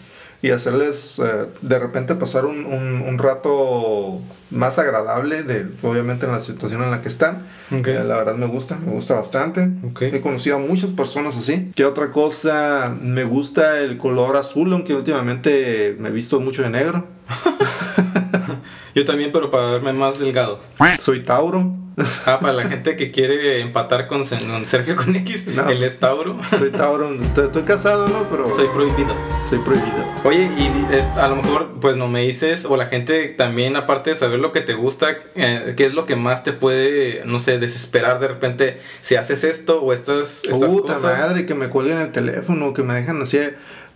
[0.41, 6.31] y hacerles eh, de repente pasar un, un- un rato más agradable, de, obviamente en
[6.31, 7.43] la situación en la que están.
[7.77, 7.87] Ok.
[7.87, 9.69] Eh, la verdad me gusta, me gusta bastante.
[9.99, 11.71] He conocido a muchas personas así.
[11.75, 12.93] ¿Qué otra cosa?
[13.01, 17.05] Me gusta el color azul, aunque últimamente me he visto mucho de negro.
[18.95, 20.59] Yo también, pero para verme más delgado.
[20.99, 21.75] Soy Tauro.
[22.25, 25.69] Ah, para la gente que quiere empatar con, Sergio con X, No.
[25.69, 26.37] él es Tauro.
[26.57, 27.13] Soy Tauro.
[27.13, 28.23] Estoy, estoy casado, ¿no?
[28.31, 29.13] Pero Soy prohibido.
[29.47, 30.05] soy prohibido.
[30.23, 34.11] Oye, y es- a lo mejor, pues no me dices, o la gente también, aparte
[34.11, 37.39] de saber lo que te gusta, eh, ¿qué es lo que más te puede, no
[37.39, 41.19] sé, desesperar de repente si haces esto o estas, estas Puta cosas?
[41.19, 43.39] madre, que me cuelguen el teléfono, que me dejan así.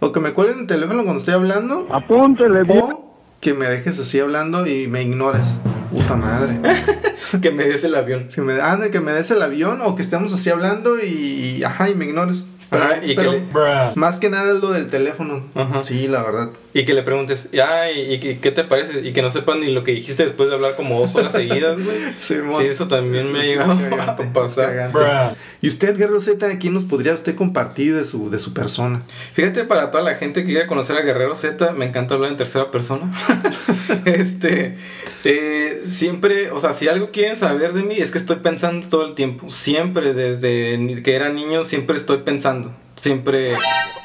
[0.02, 1.88] O que me cuelguen el teléfono cuando estoy hablando.
[1.92, 3.15] Apúntele O
[3.46, 5.58] que me dejes así hablando y me ignores.
[5.92, 6.60] Puta madre.
[7.44, 8.28] que me des el avión.
[8.34, 11.88] Que me, ah, que me des el avión o que estemos así hablando y, ajá,
[11.88, 12.44] y me ignores.
[12.70, 13.92] Pero, Ajá, y que pero le- Bruh.
[13.96, 15.44] más que nada es lo del teléfono.
[15.54, 15.84] Ajá.
[15.84, 16.50] Sí, la verdad.
[16.74, 19.02] Y que le preguntes, ay, ¿y qué, te parece?
[19.08, 21.82] Y que no sepan ni lo que dijiste después de hablar como dos horas seguidas,
[21.84, 21.98] güey.
[22.18, 25.36] Sí, Sí, eso también me ha llegado cagante, a pasar.
[25.62, 29.02] Y usted, Guerrero Z, ¿quién nos podría usted compartir de su, de su persona?
[29.34, 32.38] Fíjate, para toda la gente que quiere conocer a Guerrero Z, me encanta hablar en
[32.38, 33.12] tercera persona.
[34.06, 34.76] este,
[35.24, 39.06] eh, siempre, o sea, si algo quieren saber de mí, es que estoy pensando todo
[39.06, 39.50] el tiempo.
[39.50, 42.55] Siempre, desde que era niño, siempre estoy pensando.
[42.98, 43.56] Siempre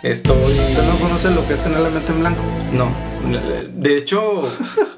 [0.03, 0.53] estoy.
[0.53, 2.42] ¿Usted no conoce lo que es tener la mente en blanco?
[2.72, 2.94] No,
[3.72, 4.42] de hecho,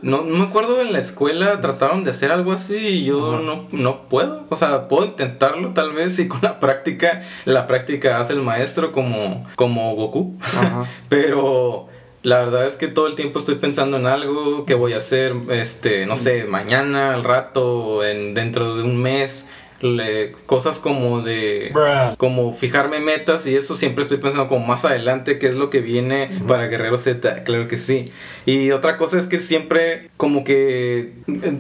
[0.03, 3.69] no, no me acuerdo en la escuela trataron de hacer algo así y yo no,
[3.71, 4.47] no puedo.
[4.49, 8.93] O sea, puedo intentarlo tal vez y con la práctica, la práctica hace el maestro
[8.93, 10.39] como, como Goku.
[11.09, 11.89] Pero
[12.23, 15.35] la verdad es que todo el tiempo estoy pensando en algo que voy a hacer,
[15.51, 19.49] este, no sé, mañana, al rato, en, dentro de un mes.
[19.83, 21.71] Le- cosas como de
[22.17, 25.81] como fijarme metas y eso siempre estoy pensando como más adelante qué es lo que
[25.81, 28.13] viene para Guerrero Z, claro que sí.
[28.47, 31.13] Y otra cosa es que siempre como que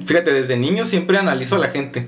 [0.06, 2.06] fíjate, desde niño siempre analizo a la gente.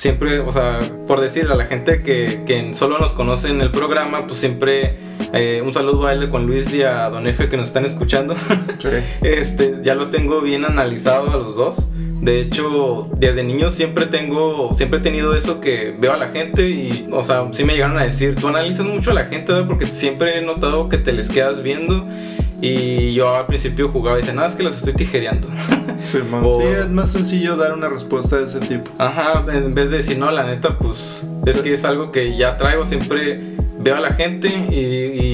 [0.00, 3.70] Siempre, o sea, por decir a la gente que, que solo nos conoce en el
[3.70, 4.96] programa, pues siempre
[5.34, 8.34] eh, un saludo a él con Luis y a Don Efe que nos están escuchando.
[9.20, 11.90] Este, ya los tengo bien analizados a los dos.
[12.22, 16.70] De hecho, desde niño siempre tengo, siempre he tenido eso que veo a la gente
[16.70, 19.68] y, o sea, sí me llegaron a decir, tú analizas mucho a la gente, ¿verdad?
[19.68, 22.06] porque siempre he notado que te les quedas viendo.
[22.62, 25.48] Y yo al principio jugaba y decía, nada, es que los estoy tijereando.
[26.02, 26.18] Sí.
[26.42, 28.90] O- Sí, es más sencillo dar una respuesta de ese tipo.
[28.96, 32.56] Ajá, en vez de decir, no, la neta, pues es que es algo que ya
[32.56, 33.38] traigo, siempre
[33.78, 34.76] veo a la gente y,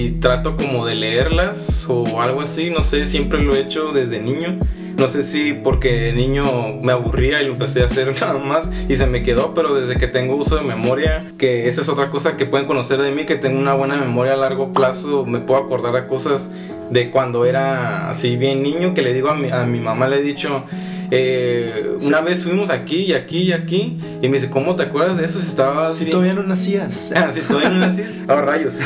[0.07, 4.21] y trato como de leerlas o algo así, no sé, siempre lo he hecho desde
[4.21, 4.59] niño.
[4.97, 8.71] No sé si porque de niño me aburría y lo empecé a hacer nada más
[8.89, 12.11] y se me quedó, pero desde que tengo uso de memoria, que esa es otra
[12.11, 15.39] cosa que pueden conocer de mí, que tengo una buena memoria a largo plazo, me
[15.39, 16.51] puedo acordar a cosas
[16.91, 20.19] de cuando era así bien niño, que le digo a mi, a mi mamá, le
[20.19, 20.65] he dicho,
[21.11, 25.17] eh, una vez fuimos aquí y aquí y aquí, y me dice, ¿cómo te acuerdas
[25.17, 27.13] de eso si estabas Si bien- todavía no nacías.
[27.17, 28.03] Ah, sí, todavía no nací.
[28.29, 28.79] Ah, rayos.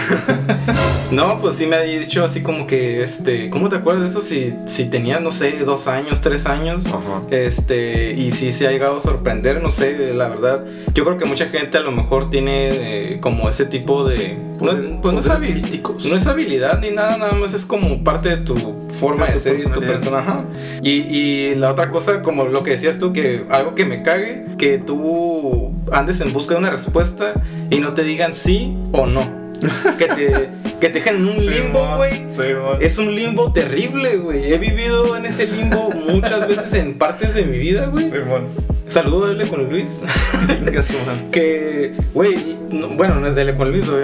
[1.11, 4.21] no, pues sí me ha dicho así como que, este, ¿cómo te acuerdas de eso
[4.23, 6.87] si, si tenías, no sé, dos años, tres años?
[6.87, 7.23] Ajá.
[7.31, 10.65] Este, y sí se ha llegado a sorprender, no sé, la verdad.
[10.95, 14.37] Yo creo que mucha gente a lo mejor tiene eh, como ese tipo de.
[14.61, 16.05] No, Poder- pues no es, poderes habi- místicos.
[16.05, 18.57] no es habilidad ni nada, nada más es como parte de tu
[18.91, 19.89] forma De de tu ser y tu personalidad.
[19.95, 20.19] persona.
[20.19, 20.45] ajá.
[20.83, 24.45] Y, y la otra cosa, como lo que decías tú, que algo que me cague,
[24.59, 27.35] que tú andes en busca de una respuesta
[27.71, 29.39] y no te digan sí o no.
[29.99, 30.49] que, te,
[30.81, 32.13] que te dejen en un limbo, Simón, güey.
[32.31, 32.79] Simón.
[32.81, 34.53] Es un limbo terrible, güey.
[34.53, 38.07] He vivido en ese limbo muchas veces en partes de mi vida, güey.
[38.09, 38.45] Simón.
[38.91, 40.03] Saludo a L con Luis.
[41.31, 43.87] Que, güey, no- bueno, no es de con Luis.
[43.87, 44.01] No,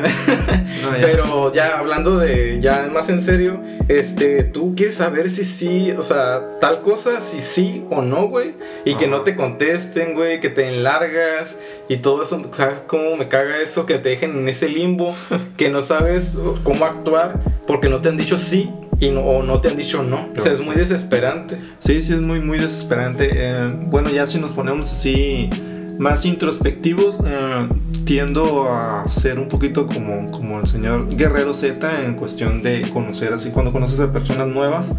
[0.96, 1.01] ya.
[1.01, 6.03] Pero ya hablando de, ya más en serio, este, tú quieres saber si sí, o
[6.03, 8.55] sea, tal cosa, si sí o no, güey.
[8.85, 12.40] Y que no te contesten, güey, que te enlargas y todo eso.
[12.53, 13.87] ¿Sabes cómo me caga eso?
[13.87, 15.14] Que te dejen en ese limbo,
[15.57, 18.70] que no sabes cómo actuar porque no te han dicho sí
[19.01, 20.29] y no, o no te han dicho no.
[20.37, 21.59] O sea, es muy desesperante.
[21.79, 23.31] Sí, sí, es muy, muy desesperante.
[23.33, 25.51] Eh, bueno, ya si nos ponemos así
[25.99, 27.69] más introspectivos, eh,
[28.05, 33.33] tiendo a ser un poquito como, como el señor Guerrero Z en cuestión de conocer,
[33.33, 34.93] así cuando conoces a personas nuevas.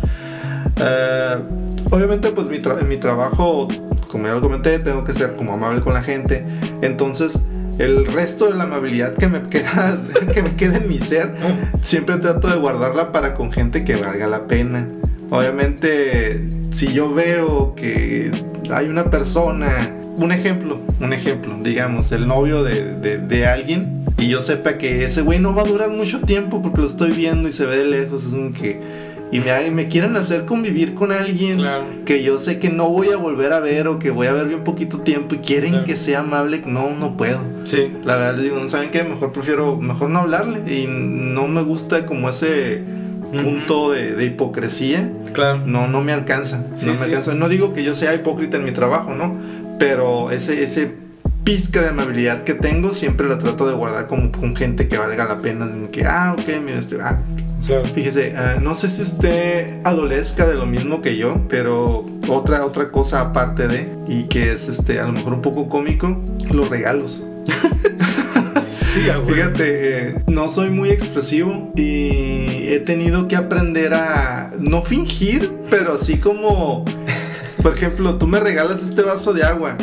[0.76, 1.36] Eh,
[1.92, 3.68] obviamente, pues mi tra- mi trabajo,
[4.08, 6.46] como ya lo comenté, tengo que ser como amable con la gente.
[6.82, 7.40] Entonces,
[7.80, 10.00] el resto de la amabilidad que me queda,
[10.34, 11.34] que me queda en mi ser,
[11.84, 14.88] siempre trato de guardarla para con gente que valga la pena.
[15.30, 18.32] Obviamente, si yo veo que
[18.72, 19.70] hay una persona,
[20.18, 25.06] un ejemplo, un ejemplo, digamos, el novio de, de- de alguien, y yo sepa que
[25.06, 27.78] ese güey no va a durar mucho tiempo porque lo estoy viendo y se ve
[27.78, 28.80] de lejos, es como que...
[29.32, 31.84] Y me, me quieren hacer convivir con alguien Claro.
[32.06, 34.48] que yo sé que no voy a volver a ver o que voy a ver
[34.48, 35.86] bien poquito tiempo y quieren Claro.
[35.86, 37.40] que sea amable, no, no puedo.
[37.66, 37.92] Sí.
[38.06, 39.04] La verdad, digo, ¿no saben qué?
[39.04, 40.60] Mejor prefiero, mejor no hablarle.
[40.74, 42.82] Y no me gusta como ese
[43.44, 45.12] punto de, de hipocresía.
[45.34, 45.62] Claro.
[45.66, 46.64] No, no me alcanza.
[46.76, 47.04] Sí, no me sí.
[47.04, 47.34] alcanza.
[47.34, 49.36] No digo que yo sea hipócrita en mi trabajo, ¿no?
[49.78, 50.90] Pero ese, ese
[51.44, 55.26] pizca de amabilidad que tengo siempre la trato de guardar como con gente que valga
[55.26, 55.68] la pena.
[55.92, 57.20] Que, ah, ok, mira, este, ah,
[57.66, 57.86] Claro.
[57.94, 62.92] Fíjese, ah, no sé si usted adolezca de lo mismo que yo, pero otra, otra
[62.92, 67.24] cosa aparte de, y que es este, a lo mejor un poco cómico, los regalos.
[68.94, 69.04] Sí.
[69.28, 75.94] Fíjate, eh, no soy muy expresivo y he tenido que aprender a no fingir, pero
[75.94, 76.84] así como,
[77.62, 79.78] por ejemplo, tú me regalas este vaso de agua.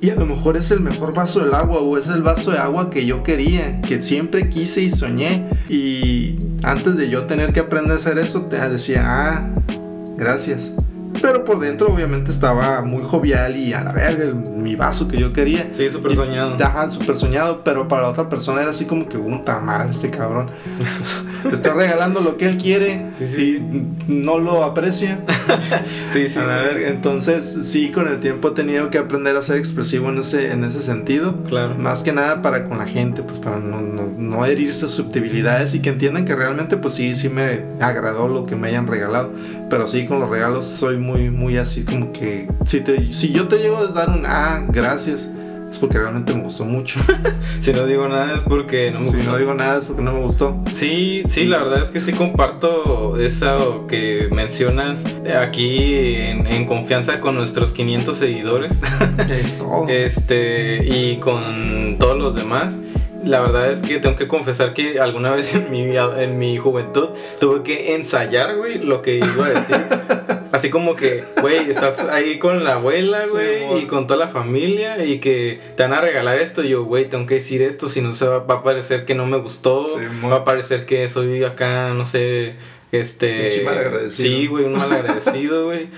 [0.00, 2.58] Y a lo mejor es el mejor vaso del agua o es el vaso de
[2.58, 5.46] agua que yo quería, que siempre quise y soñé.
[5.68, 6.31] Y
[6.62, 9.48] antes de yo tener que aprender a hacer eso, te decía, ah,
[10.16, 10.70] gracias.
[11.20, 15.18] Pero por dentro obviamente estaba muy jovial y a la verga, el- mi vaso que
[15.18, 15.68] yo quería.
[15.70, 16.56] Sí, súper soñado.
[16.62, 20.10] Ajá, súper soñado, pero para la otra persona era así como que un tamal este
[20.10, 20.48] cabrón.
[21.44, 23.62] Le estoy regalando lo que él quiere Sí, sí,
[24.08, 25.20] y no lo aprecia.
[26.12, 26.38] Sí, sí.
[26.38, 26.88] A verga.
[26.88, 30.64] Entonces, sí, con el tiempo he tenido que aprender a ser expresivo en ese, en
[30.64, 31.42] ese sentido.
[31.44, 31.74] Claro.
[31.76, 35.74] Más que nada para con la gente, pues para no, no, no herir sus susceptibilidades
[35.74, 39.32] y que entiendan que realmente, pues sí, sí me agradó lo que me hayan regalado.
[39.70, 43.48] Pero sí, con los regalos soy muy, muy así como que si, te, si yo
[43.48, 45.28] te llego a dar un, ah, gracias,
[45.72, 47.00] es porque realmente me gustó mucho.
[47.60, 49.32] Si no digo nada es porque no me si gustó.
[49.32, 50.60] no digo nada es porque no me gustó.
[50.70, 55.04] Sí, sí, la verdad es que sí comparto eso que mencionas
[55.40, 58.82] aquí en, en confianza con nuestros 500 seguidores.
[59.30, 59.88] Es todo.
[59.88, 62.78] este y con todos los demás.
[63.24, 67.10] La verdad es que tengo que confesar que alguna vez en mi, en mi juventud
[67.40, 69.76] tuve que ensayar, güey, lo que iba a decir.
[70.52, 75.02] Así como que, güey, estás ahí con la abuela, güey, y con toda la familia
[75.02, 76.62] y que te van a regalar esto.
[76.62, 79.14] Y yo, güey, tengo que decir esto, si no se va, va a parecer que
[79.14, 79.88] no me gustó.
[79.88, 82.52] Sí, va a parecer que soy acá, no sé,
[82.92, 83.48] este...
[83.48, 84.28] Pinche malagradecido.
[84.28, 85.88] Sí, güey, un malagradecido, güey.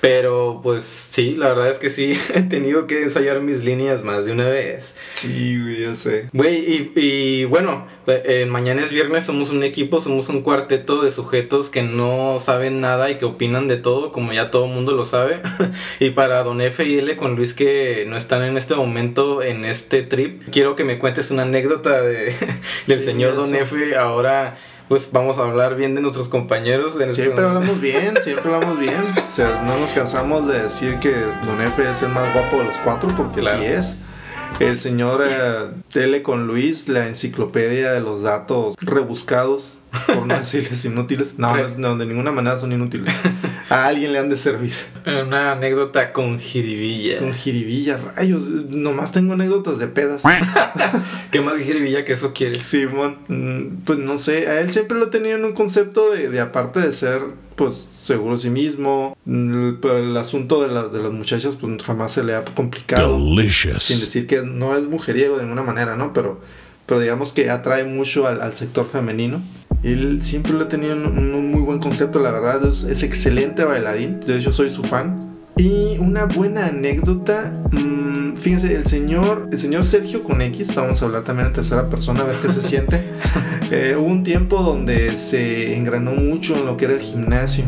[0.00, 4.24] Pero pues sí, la verdad es que sí, he tenido que ensayar mis líneas más
[4.24, 4.96] de una vez.
[5.14, 6.28] Sí, güey, ya sé.
[6.32, 11.10] Güey, y, y bueno, eh, mañana es viernes, somos un equipo, somos un cuarteto de
[11.10, 14.92] sujetos que no saben nada y que opinan de todo, como ya todo el mundo
[14.92, 15.40] lo sabe.
[16.00, 19.64] y para Don F y L con Luis que no están en este momento en
[19.64, 22.34] este trip, quiero que me cuentes una anécdota de,
[22.86, 23.54] del Sí, señor Don.
[23.54, 23.96] F.
[23.96, 24.56] Ahora,
[24.88, 26.94] pues vamos a hablar bien de nuestros compañeros.
[26.96, 28.94] En este Siempre hablamos bien, siempre hablamos bien.
[29.22, 31.12] O sea, no nos cansamos de decir que
[31.44, 33.58] Don F es el más guapo de los cuatro, porque Claro.
[33.58, 33.96] sí es.
[34.60, 40.82] El señor eh, Tele con Luis, la enciclopedia de los datos rebuscados, por no decirles
[40.84, 41.34] inútiles.
[41.38, 43.12] No, no, de ninguna manera son inútiles.
[43.68, 44.72] A alguien le han de servir.
[45.06, 47.18] Una anécdota con jiribilla.
[47.18, 48.44] Con jiribilla, rayos.
[48.48, 50.22] Nomás tengo anécdotas de pedas.
[51.30, 52.64] ¿Qué más jiribilla que eso quieres?
[52.66, 56.40] Simón, mm, pues no sé, a él siempre lo tenido en un concepto de, de
[56.40, 57.20] aparte de ser,
[57.56, 61.82] pues, seguro de sí mismo, mm, pero el asunto de, la- de las muchachas, pues
[61.82, 64.00] jamás se le ha complicado, sin Delicious.
[64.00, 66.12] decir que no es mujeriego de ninguna manera, ¿no?
[66.12, 66.40] Pero,
[66.86, 69.42] pero digamos que atrae mucho al, al sector femenino.
[69.82, 73.64] Él siempre lo ha tenido en un, muy buen concepto, la verdad, es, es excelente
[73.64, 75.26] bailarín, de hecho soy su fan.
[75.58, 81.06] Y una buena anécdota, mm, fíjense, el señor, el señor Sergio con X, vamos a
[81.06, 83.00] hablar también en tercera persona, a ver qué se siente.
[83.70, 87.64] Eh, hubo un tiempo donde se engranó mucho en lo que era el gimnasio.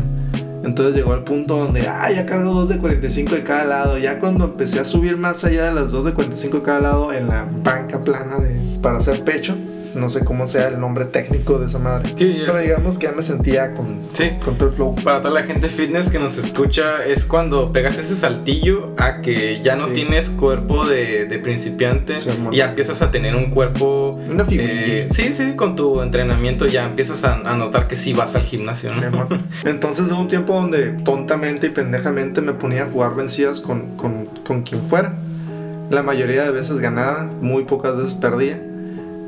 [0.63, 3.97] Entonces llegó al punto donde, ah, ya cargo dos de 45 de cada lado.
[3.97, 7.11] Ya cuando empecé a subir más allá de las dos de 45 de cada lado
[7.11, 9.57] en la banca plana de, para hacer pecho,
[9.95, 12.13] no sé cómo sea el nombre técnico de esa madre.
[12.15, 14.31] Sí, Pero digamos que ya me sentía con, Sí.
[14.43, 14.95] con todo el flow.
[15.03, 19.61] Para toda la gente fitness que nos escucha, es cuando pegas ese saltillo a que
[19.61, 19.93] ya no Sí.
[19.93, 22.15] tienes cuerpo de, de principiante
[22.51, 24.17] y ya empiezas a tener un cuerpo.
[24.29, 24.73] Una figurilla.
[24.75, 28.43] eh, sí, sí, con tu entrenamiento ya empiezas a, a notar que sí vas al
[28.43, 29.27] gimnasio, ¿no?
[29.65, 34.27] Entonces hubo un tiempo donde tontamente y pendejamente me ponía a jugar vencidas con, con,
[34.45, 35.13] con quien fuera.
[35.89, 38.61] La mayoría de veces ganaba, muy pocas veces perdía.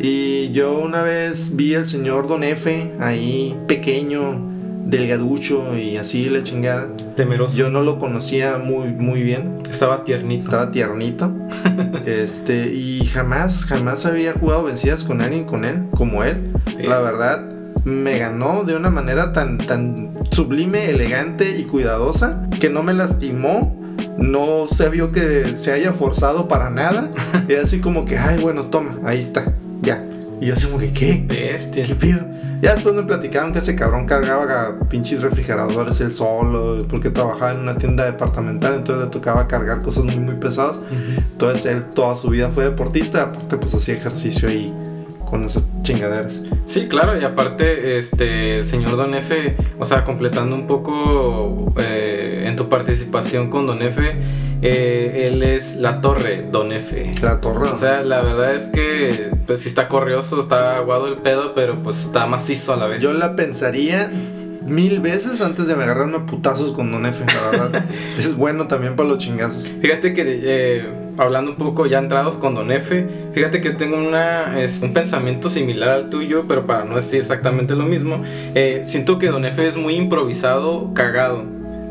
[0.04, 4.42] Y yo una vez vi al señor Don F ahí pequeño,
[4.86, 6.88] delgaducho y así la chingada.
[7.16, 7.56] Temeroso.
[7.56, 9.62] Yo no lo conocía muy, muy bien.
[9.70, 10.46] Estaba tiernito.
[10.46, 11.32] Estaba tiernito.
[12.08, 16.52] este, y jamás, jamás había jugado vencidas con alguien con él, como él.
[16.80, 17.46] La verdad,
[17.84, 23.80] me ganó de una manera tan, tan sublime, elegante y cuidadosa que no me lastimó.
[24.18, 27.12] No se vio que se haya forzado para nada.
[27.48, 30.04] Era así como que, ay, bueno, toma, ahí está, ya.
[30.40, 31.24] Y yo así como que, ¿qué?
[31.26, 31.86] Bestia.
[31.86, 32.20] ¿Qué pido?
[32.62, 37.60] Ya después me platicaron que ese cabrón cargaba pinches refrigeradores él solo, porque trabajaba en
[37.62, 40.78] una tienda departamental, entonces le tocaba cargar cosas muy, muy pesadas.
[41.18, 44.72] Entonces él toda su vida fue deportista, aparte pues hacía ejercicio ahí
[45.32, 46.42] con esas chingaderas.
[46.66, 52.44] Sí, claro, y aparte, este, el señor Don F, o sea, completando un poco eh,
[52.46, 54.14] en tu participación con Don F,
[54.62, 57.14] eh, él es la torre Don F.
[57.22, 57.70] La torre.
[57.70, 61.82] O sea, la verdad es que, pues sí está corrioso, está aguado el pedo, pero
[61.82, 63.02] pues está macizo a la vez.
[63.02, 64.12] yo la pensaría
[64.68, 67.86] mil veces antes de me agarrarme a putazos con Don F, la verdad.
[68.20, 69.72] es bueno también para los chingazos.
[69.82, 73.98] Fíjate que, eh, hablando un poco ya entrados con Don F, fíjate que yo tengo
[73.98, 78.22] una, es, un pensamiento similar al tuyo, pero para no decir exactamente lo mismo,
[78.56, 81.46] eh, siento que Don F es muy improvisado, cagado.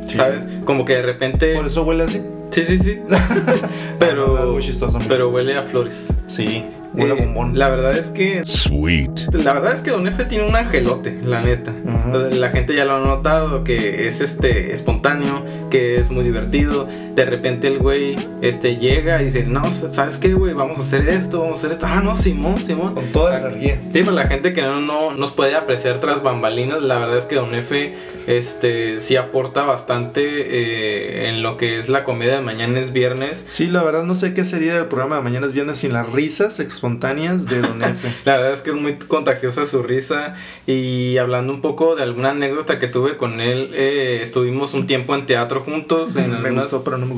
[0.06, 0.16] Sí.
[0.16, 0.48] ¿Sabes?
[0.64, 1.54] Como que de repente...
[1.54, 2.22] Por eso huele así.
[2.50, 2.98] Sí, sí, sí.
[3.08, 3.16] No,
[3.98, 6.12] pero muy chistoso, muy pero huele a flores.
[6.26, 6.64] Sí,
[6.94, 7.58] huele a Eh, bombón.
[7.58, 9.34] La verdad es que Sweet.
[9.34, 11.70] La verdad es que Don F tiene un angelote, la neta.
[11.72, 12.34] Ujú.
[12.34, 16.88] La gente ya lo ha notado, que es este espontáneo, que es muy divertido.
[17.20, 20.54] De repente el güey este, llega y dice, no, ¿sabes qué, güey?
[20.54, 21.84] Vamos a hacer esto, vamos a hacer esto.
[21.86, 22.94] Ah, no, Simón, Simón.
[22.94, 23.78] Con toda la energía.
[23.92, 27.26] Sí, para la gente que no, no nos puede apreciar tras bambalinas, la verdad es
[27.26, 27.94] que Don F
[28.26, 33.44] este, sí aporta bastante eh, en lo que es la comedia de mañana es viernes.
[33.48, 36.10] Sí, la verdad no sé qué sería el programa de mañana es viernes sin las
[36.10, 38.08] risas espontáneas de Don F.
[38.24, 42.30] La verdad es que es muy contagiosa su risa y hablando un poco de alguna
[42.30, 46.64] anécdota que tuve con él, eh, estuvimos un tiempo en teatro juntos, en, me algunas,
[46.64, 47.09] gustó, pero no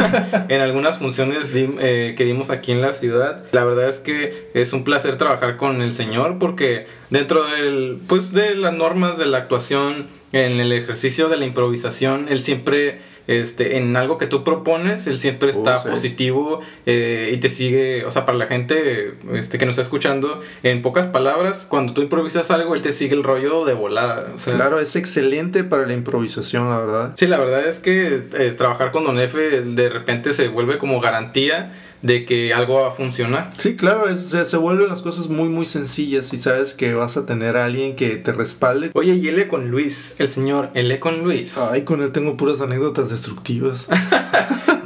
[0.48, 3.44] en algunas funciones eh, que dimos aquí en la ciudad.
[3.52, 8.32] La verdad es que es un placer trabajar con el señor porque dentro del, pues,
[8.32, 13.15] de las normas de la actuación, en el ejercicio de la improvisación, él siempre...
[13.26, 15.88] Este, en algo que tú propones, él siempre está Oh, sí.
[15.88, 20.40] positivo eh, y te sigue, o sea, para la gente este, que nos está escuchando,
[20.62, 24.30] en pocas palabras, cuando tú improvisas algo, él te sigue el rollo de volada.
[24.34, 27.12] O sea, Claro, es excelente para la improvisación, la verdad.
[27.16, 31.00] Sí, la verdad es que eh, trabajar con Don F de repente se vuelve como
[31.00, 31.72] garantía
[32.06, 33.50] de que algo va a funcionar.
[33.58, 37.16] Sí, claro, es- se, se vuelven las cosas muy, muy sencillas y sabes que vas
[37.16, 38.90] a tener a alguien que te respalde.
[38.94, 41.58] Oye, y él con Luis, el señor, él con Luis.
[41.58, 43.86] Ay, con él tengo puras anécdotas destructivas.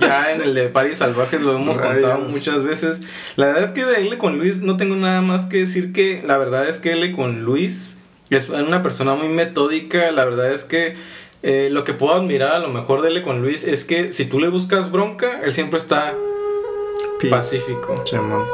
[0.00, 1.92] Ya en el de Paris Salvajes lo hemos Rayos.
[2.02, 3.00] contado muchas veces.
[3.36, 6.22] La verdad es que de él con Luis no tengo nada más que decir que
[6.26, 7.96] la verdad es que él con Luis
[8.30, 10.10] es una persona muy metódica.
[10.10, 10.96] La verdad es que
[11.42, 14.24] eh, lo que puedo admirar a lo mejor de él con Luis es que si
[14.24, 16.14] tú le buscas bronca, él siempre está
[17.20, 17.30] Peace.
[17.30, 17.94] Pacífico.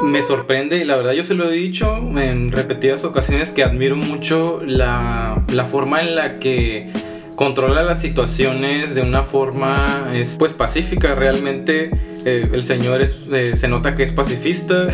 [0.01, 3.95] Me sorprende y la verdad yo se lo he dicho en repetidas ocasiones que admiro
[3.95, 6.91] mucho la, la forma en la que
[7.37, 11.91] controla las situaciones de una forma es, pues pacífica realmente
[12.25, 14.87] eh, el señor es, eh, se nota que es pacifista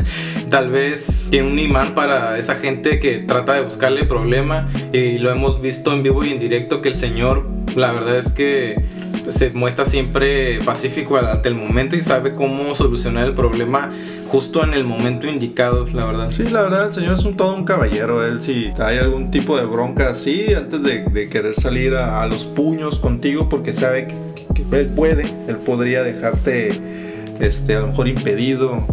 [0.50, 5.30] tal vez tiene un imán para esa gente que trata de buscarle problema y lo
[5.30, 8.82] hemos visto en vivo y en directo que el señor la verdad es que
[9.30, 13.90] se muestra siempre pacífico ante el momento y sabe cómo solucionar el problema
[14.28, 16.30] justo en el momento indicado, la verdad.
[16.30, 18.24] Sí, la verdad, el señor es un todo un caballero.
[18.24, 22.26] Él, si hay algún tipo de bronca así, antes de, de querer salir a, a
[22.26, 26.80] los puños contigo, porque sabe que, que él puede, él podría dejarte,
[27.40, 28.84] este, a lo mejor impedido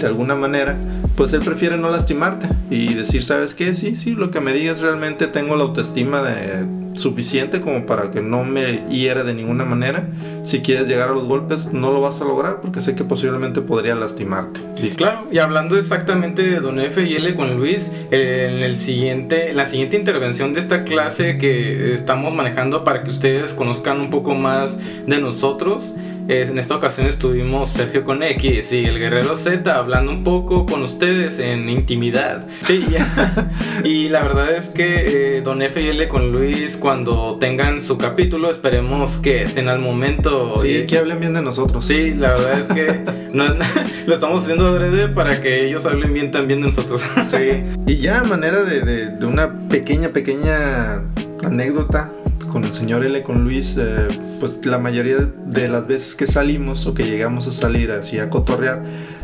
[0.00, 0.76] de alguna manera,
[1.16, 3.74] pues él prefiere no lastimarte y decir, ¿sabes qué?
[3.74, 8.20] Sí, sí, lo que me digas realmente tengo la autoestima de suficiente como para que
[8.20, 10.08] no me hiera de ninguna manera.
[10.44, 13.62] Si quieres llegar a los golpes, no lo vas a lograr porque sé que posiblemente
[13.62, 14.60] podría lastimarte.
[14.80, 18.76] Dije, Claro, y hablando exactamente de Don F y L con Luis, eh, en, el
[18.76, 24.00] siguiente, en la siguiente intervención de esta clase que estamos manejando para que ustedes conozcan
[24.00, 25.94] un poco más de nosotros,
[26.28, 30.82] en esta ocasión estuvimos Sergio con X y el Guerrero Z hablando un poco con
[30.82, 32.46] ustedes en intimidad.
[32.60, 33.50] Sí, ya.
[33.84, 37.98] y la verdad es que eh, Don F y L con Luis, cuando tengan su
[37.98, 40.54] capítulo, esperemos que estén al momento.
[40.62, 41.84] Sí, Y- que hablen bien de nosotros.
[41.84, 43.00] Sí, la verdad es que
[43.32, 43.44] no-
[44.06, 47.02] lo estamos haciendo adrede para que ellos hablen bien también de nosotros.
[47.24, 47.62] Sí.
[47.86, 51.02] Y ya a manera de, de- de una pequeña, pequeña
[51.44, 52.10] anécdota
[52.52, 56.86] con el señor L, con Luis, eh, pues la mayoría de las veces que salimos
[56.86, 58.82] o que llegamos a salir así a cotorrear,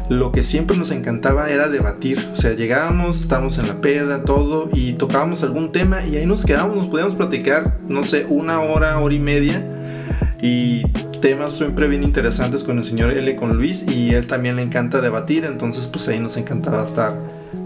[0.08, 2.26] lo que siempre nos encantaba era debatir.
[2.32, 6.46] O sea, llegábamos, estábamos en la peda, todo, y tocábamos algún tema y ahí nos
[6.46, 9.62] quedábamos, nos podíamos platicar, no sé, una hora, hora y media.
[10.40, 10.84] Y
[11.20, 15.02] temas siempre bien interesantes con el señor L, con Luis, y él también le encanta
[15.02, 17.14] debatir, entonces pues ahí nos encantaba estar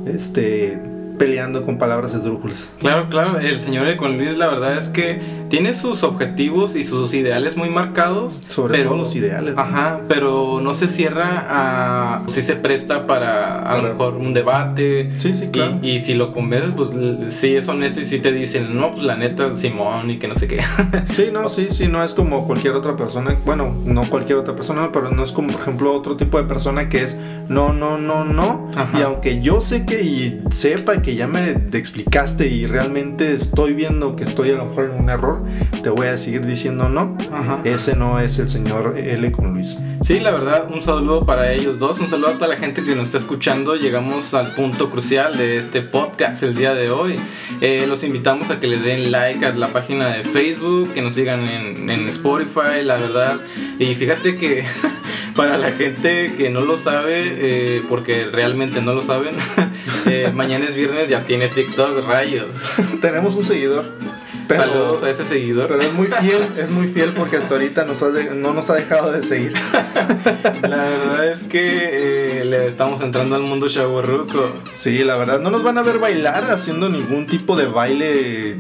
[0.06, 0.80] este,
[1.18, 2.68] peleando con palabras esdrújulas.
[2.80, 3.96] Claro, claro, el señor L.
[3.96, 8.42] con Luis la verdad es que tiene sus objetivos y sus ideales muy marcados.
[8.48, 9.54] Sobre pero- todo los ideales.
[9.54, 9.60] ¿no?
[9.60, 12.22] Ajá, pero no se cierra a...
[12.26, 15.12] si se presta para a lo mejor un debate.
[15.18, 15.78] Sí, sí, claro.
[15.82, 16.90] Y, y si lo convences, pues
[17.28, 20.34] sí es honesto y sí te dicen, no, pues la neta, Simón y que no
[20.34, 20.60] sé qué.
[21.12, 23.36] Sí, no, sí, sí, no es como cualquier otra persona.
[23.44, 26.88] Bueno, no cualquier otra persona, pero no es como, por ejemplo, otro tipo de persona
[26.88, 28.70] que es no, no, no, no.
[28.74, 28.98] Ajá.
[28.98, 33.74] Y aunque yo sé que y sepa que ya me te explicaste y realmente estoy
[33.74, 35.42] viendo que estoy a lo mejor en un error,
[35.82, 37.16] te voy a seguir diciendo no.
[37.32, 37.60] Ajá.
[37.64, 39.76] Ese no es el señor L con Luis.
[40.02, 42.94] Sí, la verdad, un saludo para ellos dos, un saludo a toda la gente que
[42.94, 43.76] nos está escuchando.
[43.76, 47.20] Llegamos al punto crucial de este podcast el día de hoy.
[47.60, 51.14] Eh, los invitamos a que le den like a la página de Facebook, que nos
[51.14, 53.40] sigan en, en Spotify, la verdad.
[53.78, 54.64] Y fíjate que
[55.36, 59.34] para la gente que no lo sabe, eh, porque realmente no lo saben,
[60.06, 62.46] eh, mañana es viernes, ya tiene TikTok, rayos.
[63.00, 63.84] Tenemos un seguidor.
[64.48, 65.68] Pero, Saludos a ese seguidor.
[65.68, 68.68] pero es muy fiel, es muy fiel porque hasta ahorita nos ha de- no nos
[68.70, 69.52] ha dejado de seguir.
[70.68, 74.50] La verdad es que eh, le estamos entrando al mundo chaburruco.
[74.74, 78.56] Sí, la verdad, no nos van a ver bailar haciendo ningún tipo de baile,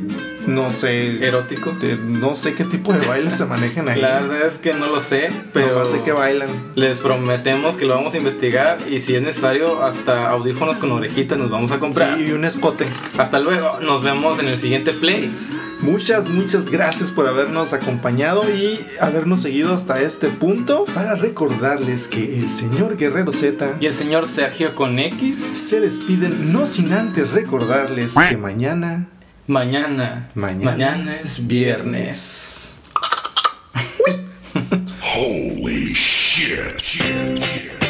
[0.46, 1.72] no sé, Erótico.
[1.80, 4.00] de- no sé qué tipo de baile se manejan ahí.
[4.00, 6.48] La verdad es que no lo sé, pero Nomás sé que bailan.
[6.74, 11.38] les prometemos que lo vamos a investigar y si es necesario hasta audífonos con orejitas
[11.38, 12.18] nos vamos a comprar.
[12.18, 12.86] Sí, y un escote.
[13.18, 15.32] Hasta luego, nos vemos en el siguiente play.
[15.80, 22.38] Muchas, muchas gracias por habernos acompañado y habernos seguido hasta este punto para recordarles que
[22.38, 27.32] el señor Guerrero Z Y el señor Sergio con X, se despiden no sin antes
[27.32, 29.08] recordarles que mañana
[29.52, 30.30] Mañana.
[30.34, 30.70] Mañana.
[30.70, 32.80] Mañana es viernes.
[35.02, 36.80] Holy shit.
[36.80, 37.81] shit, shit.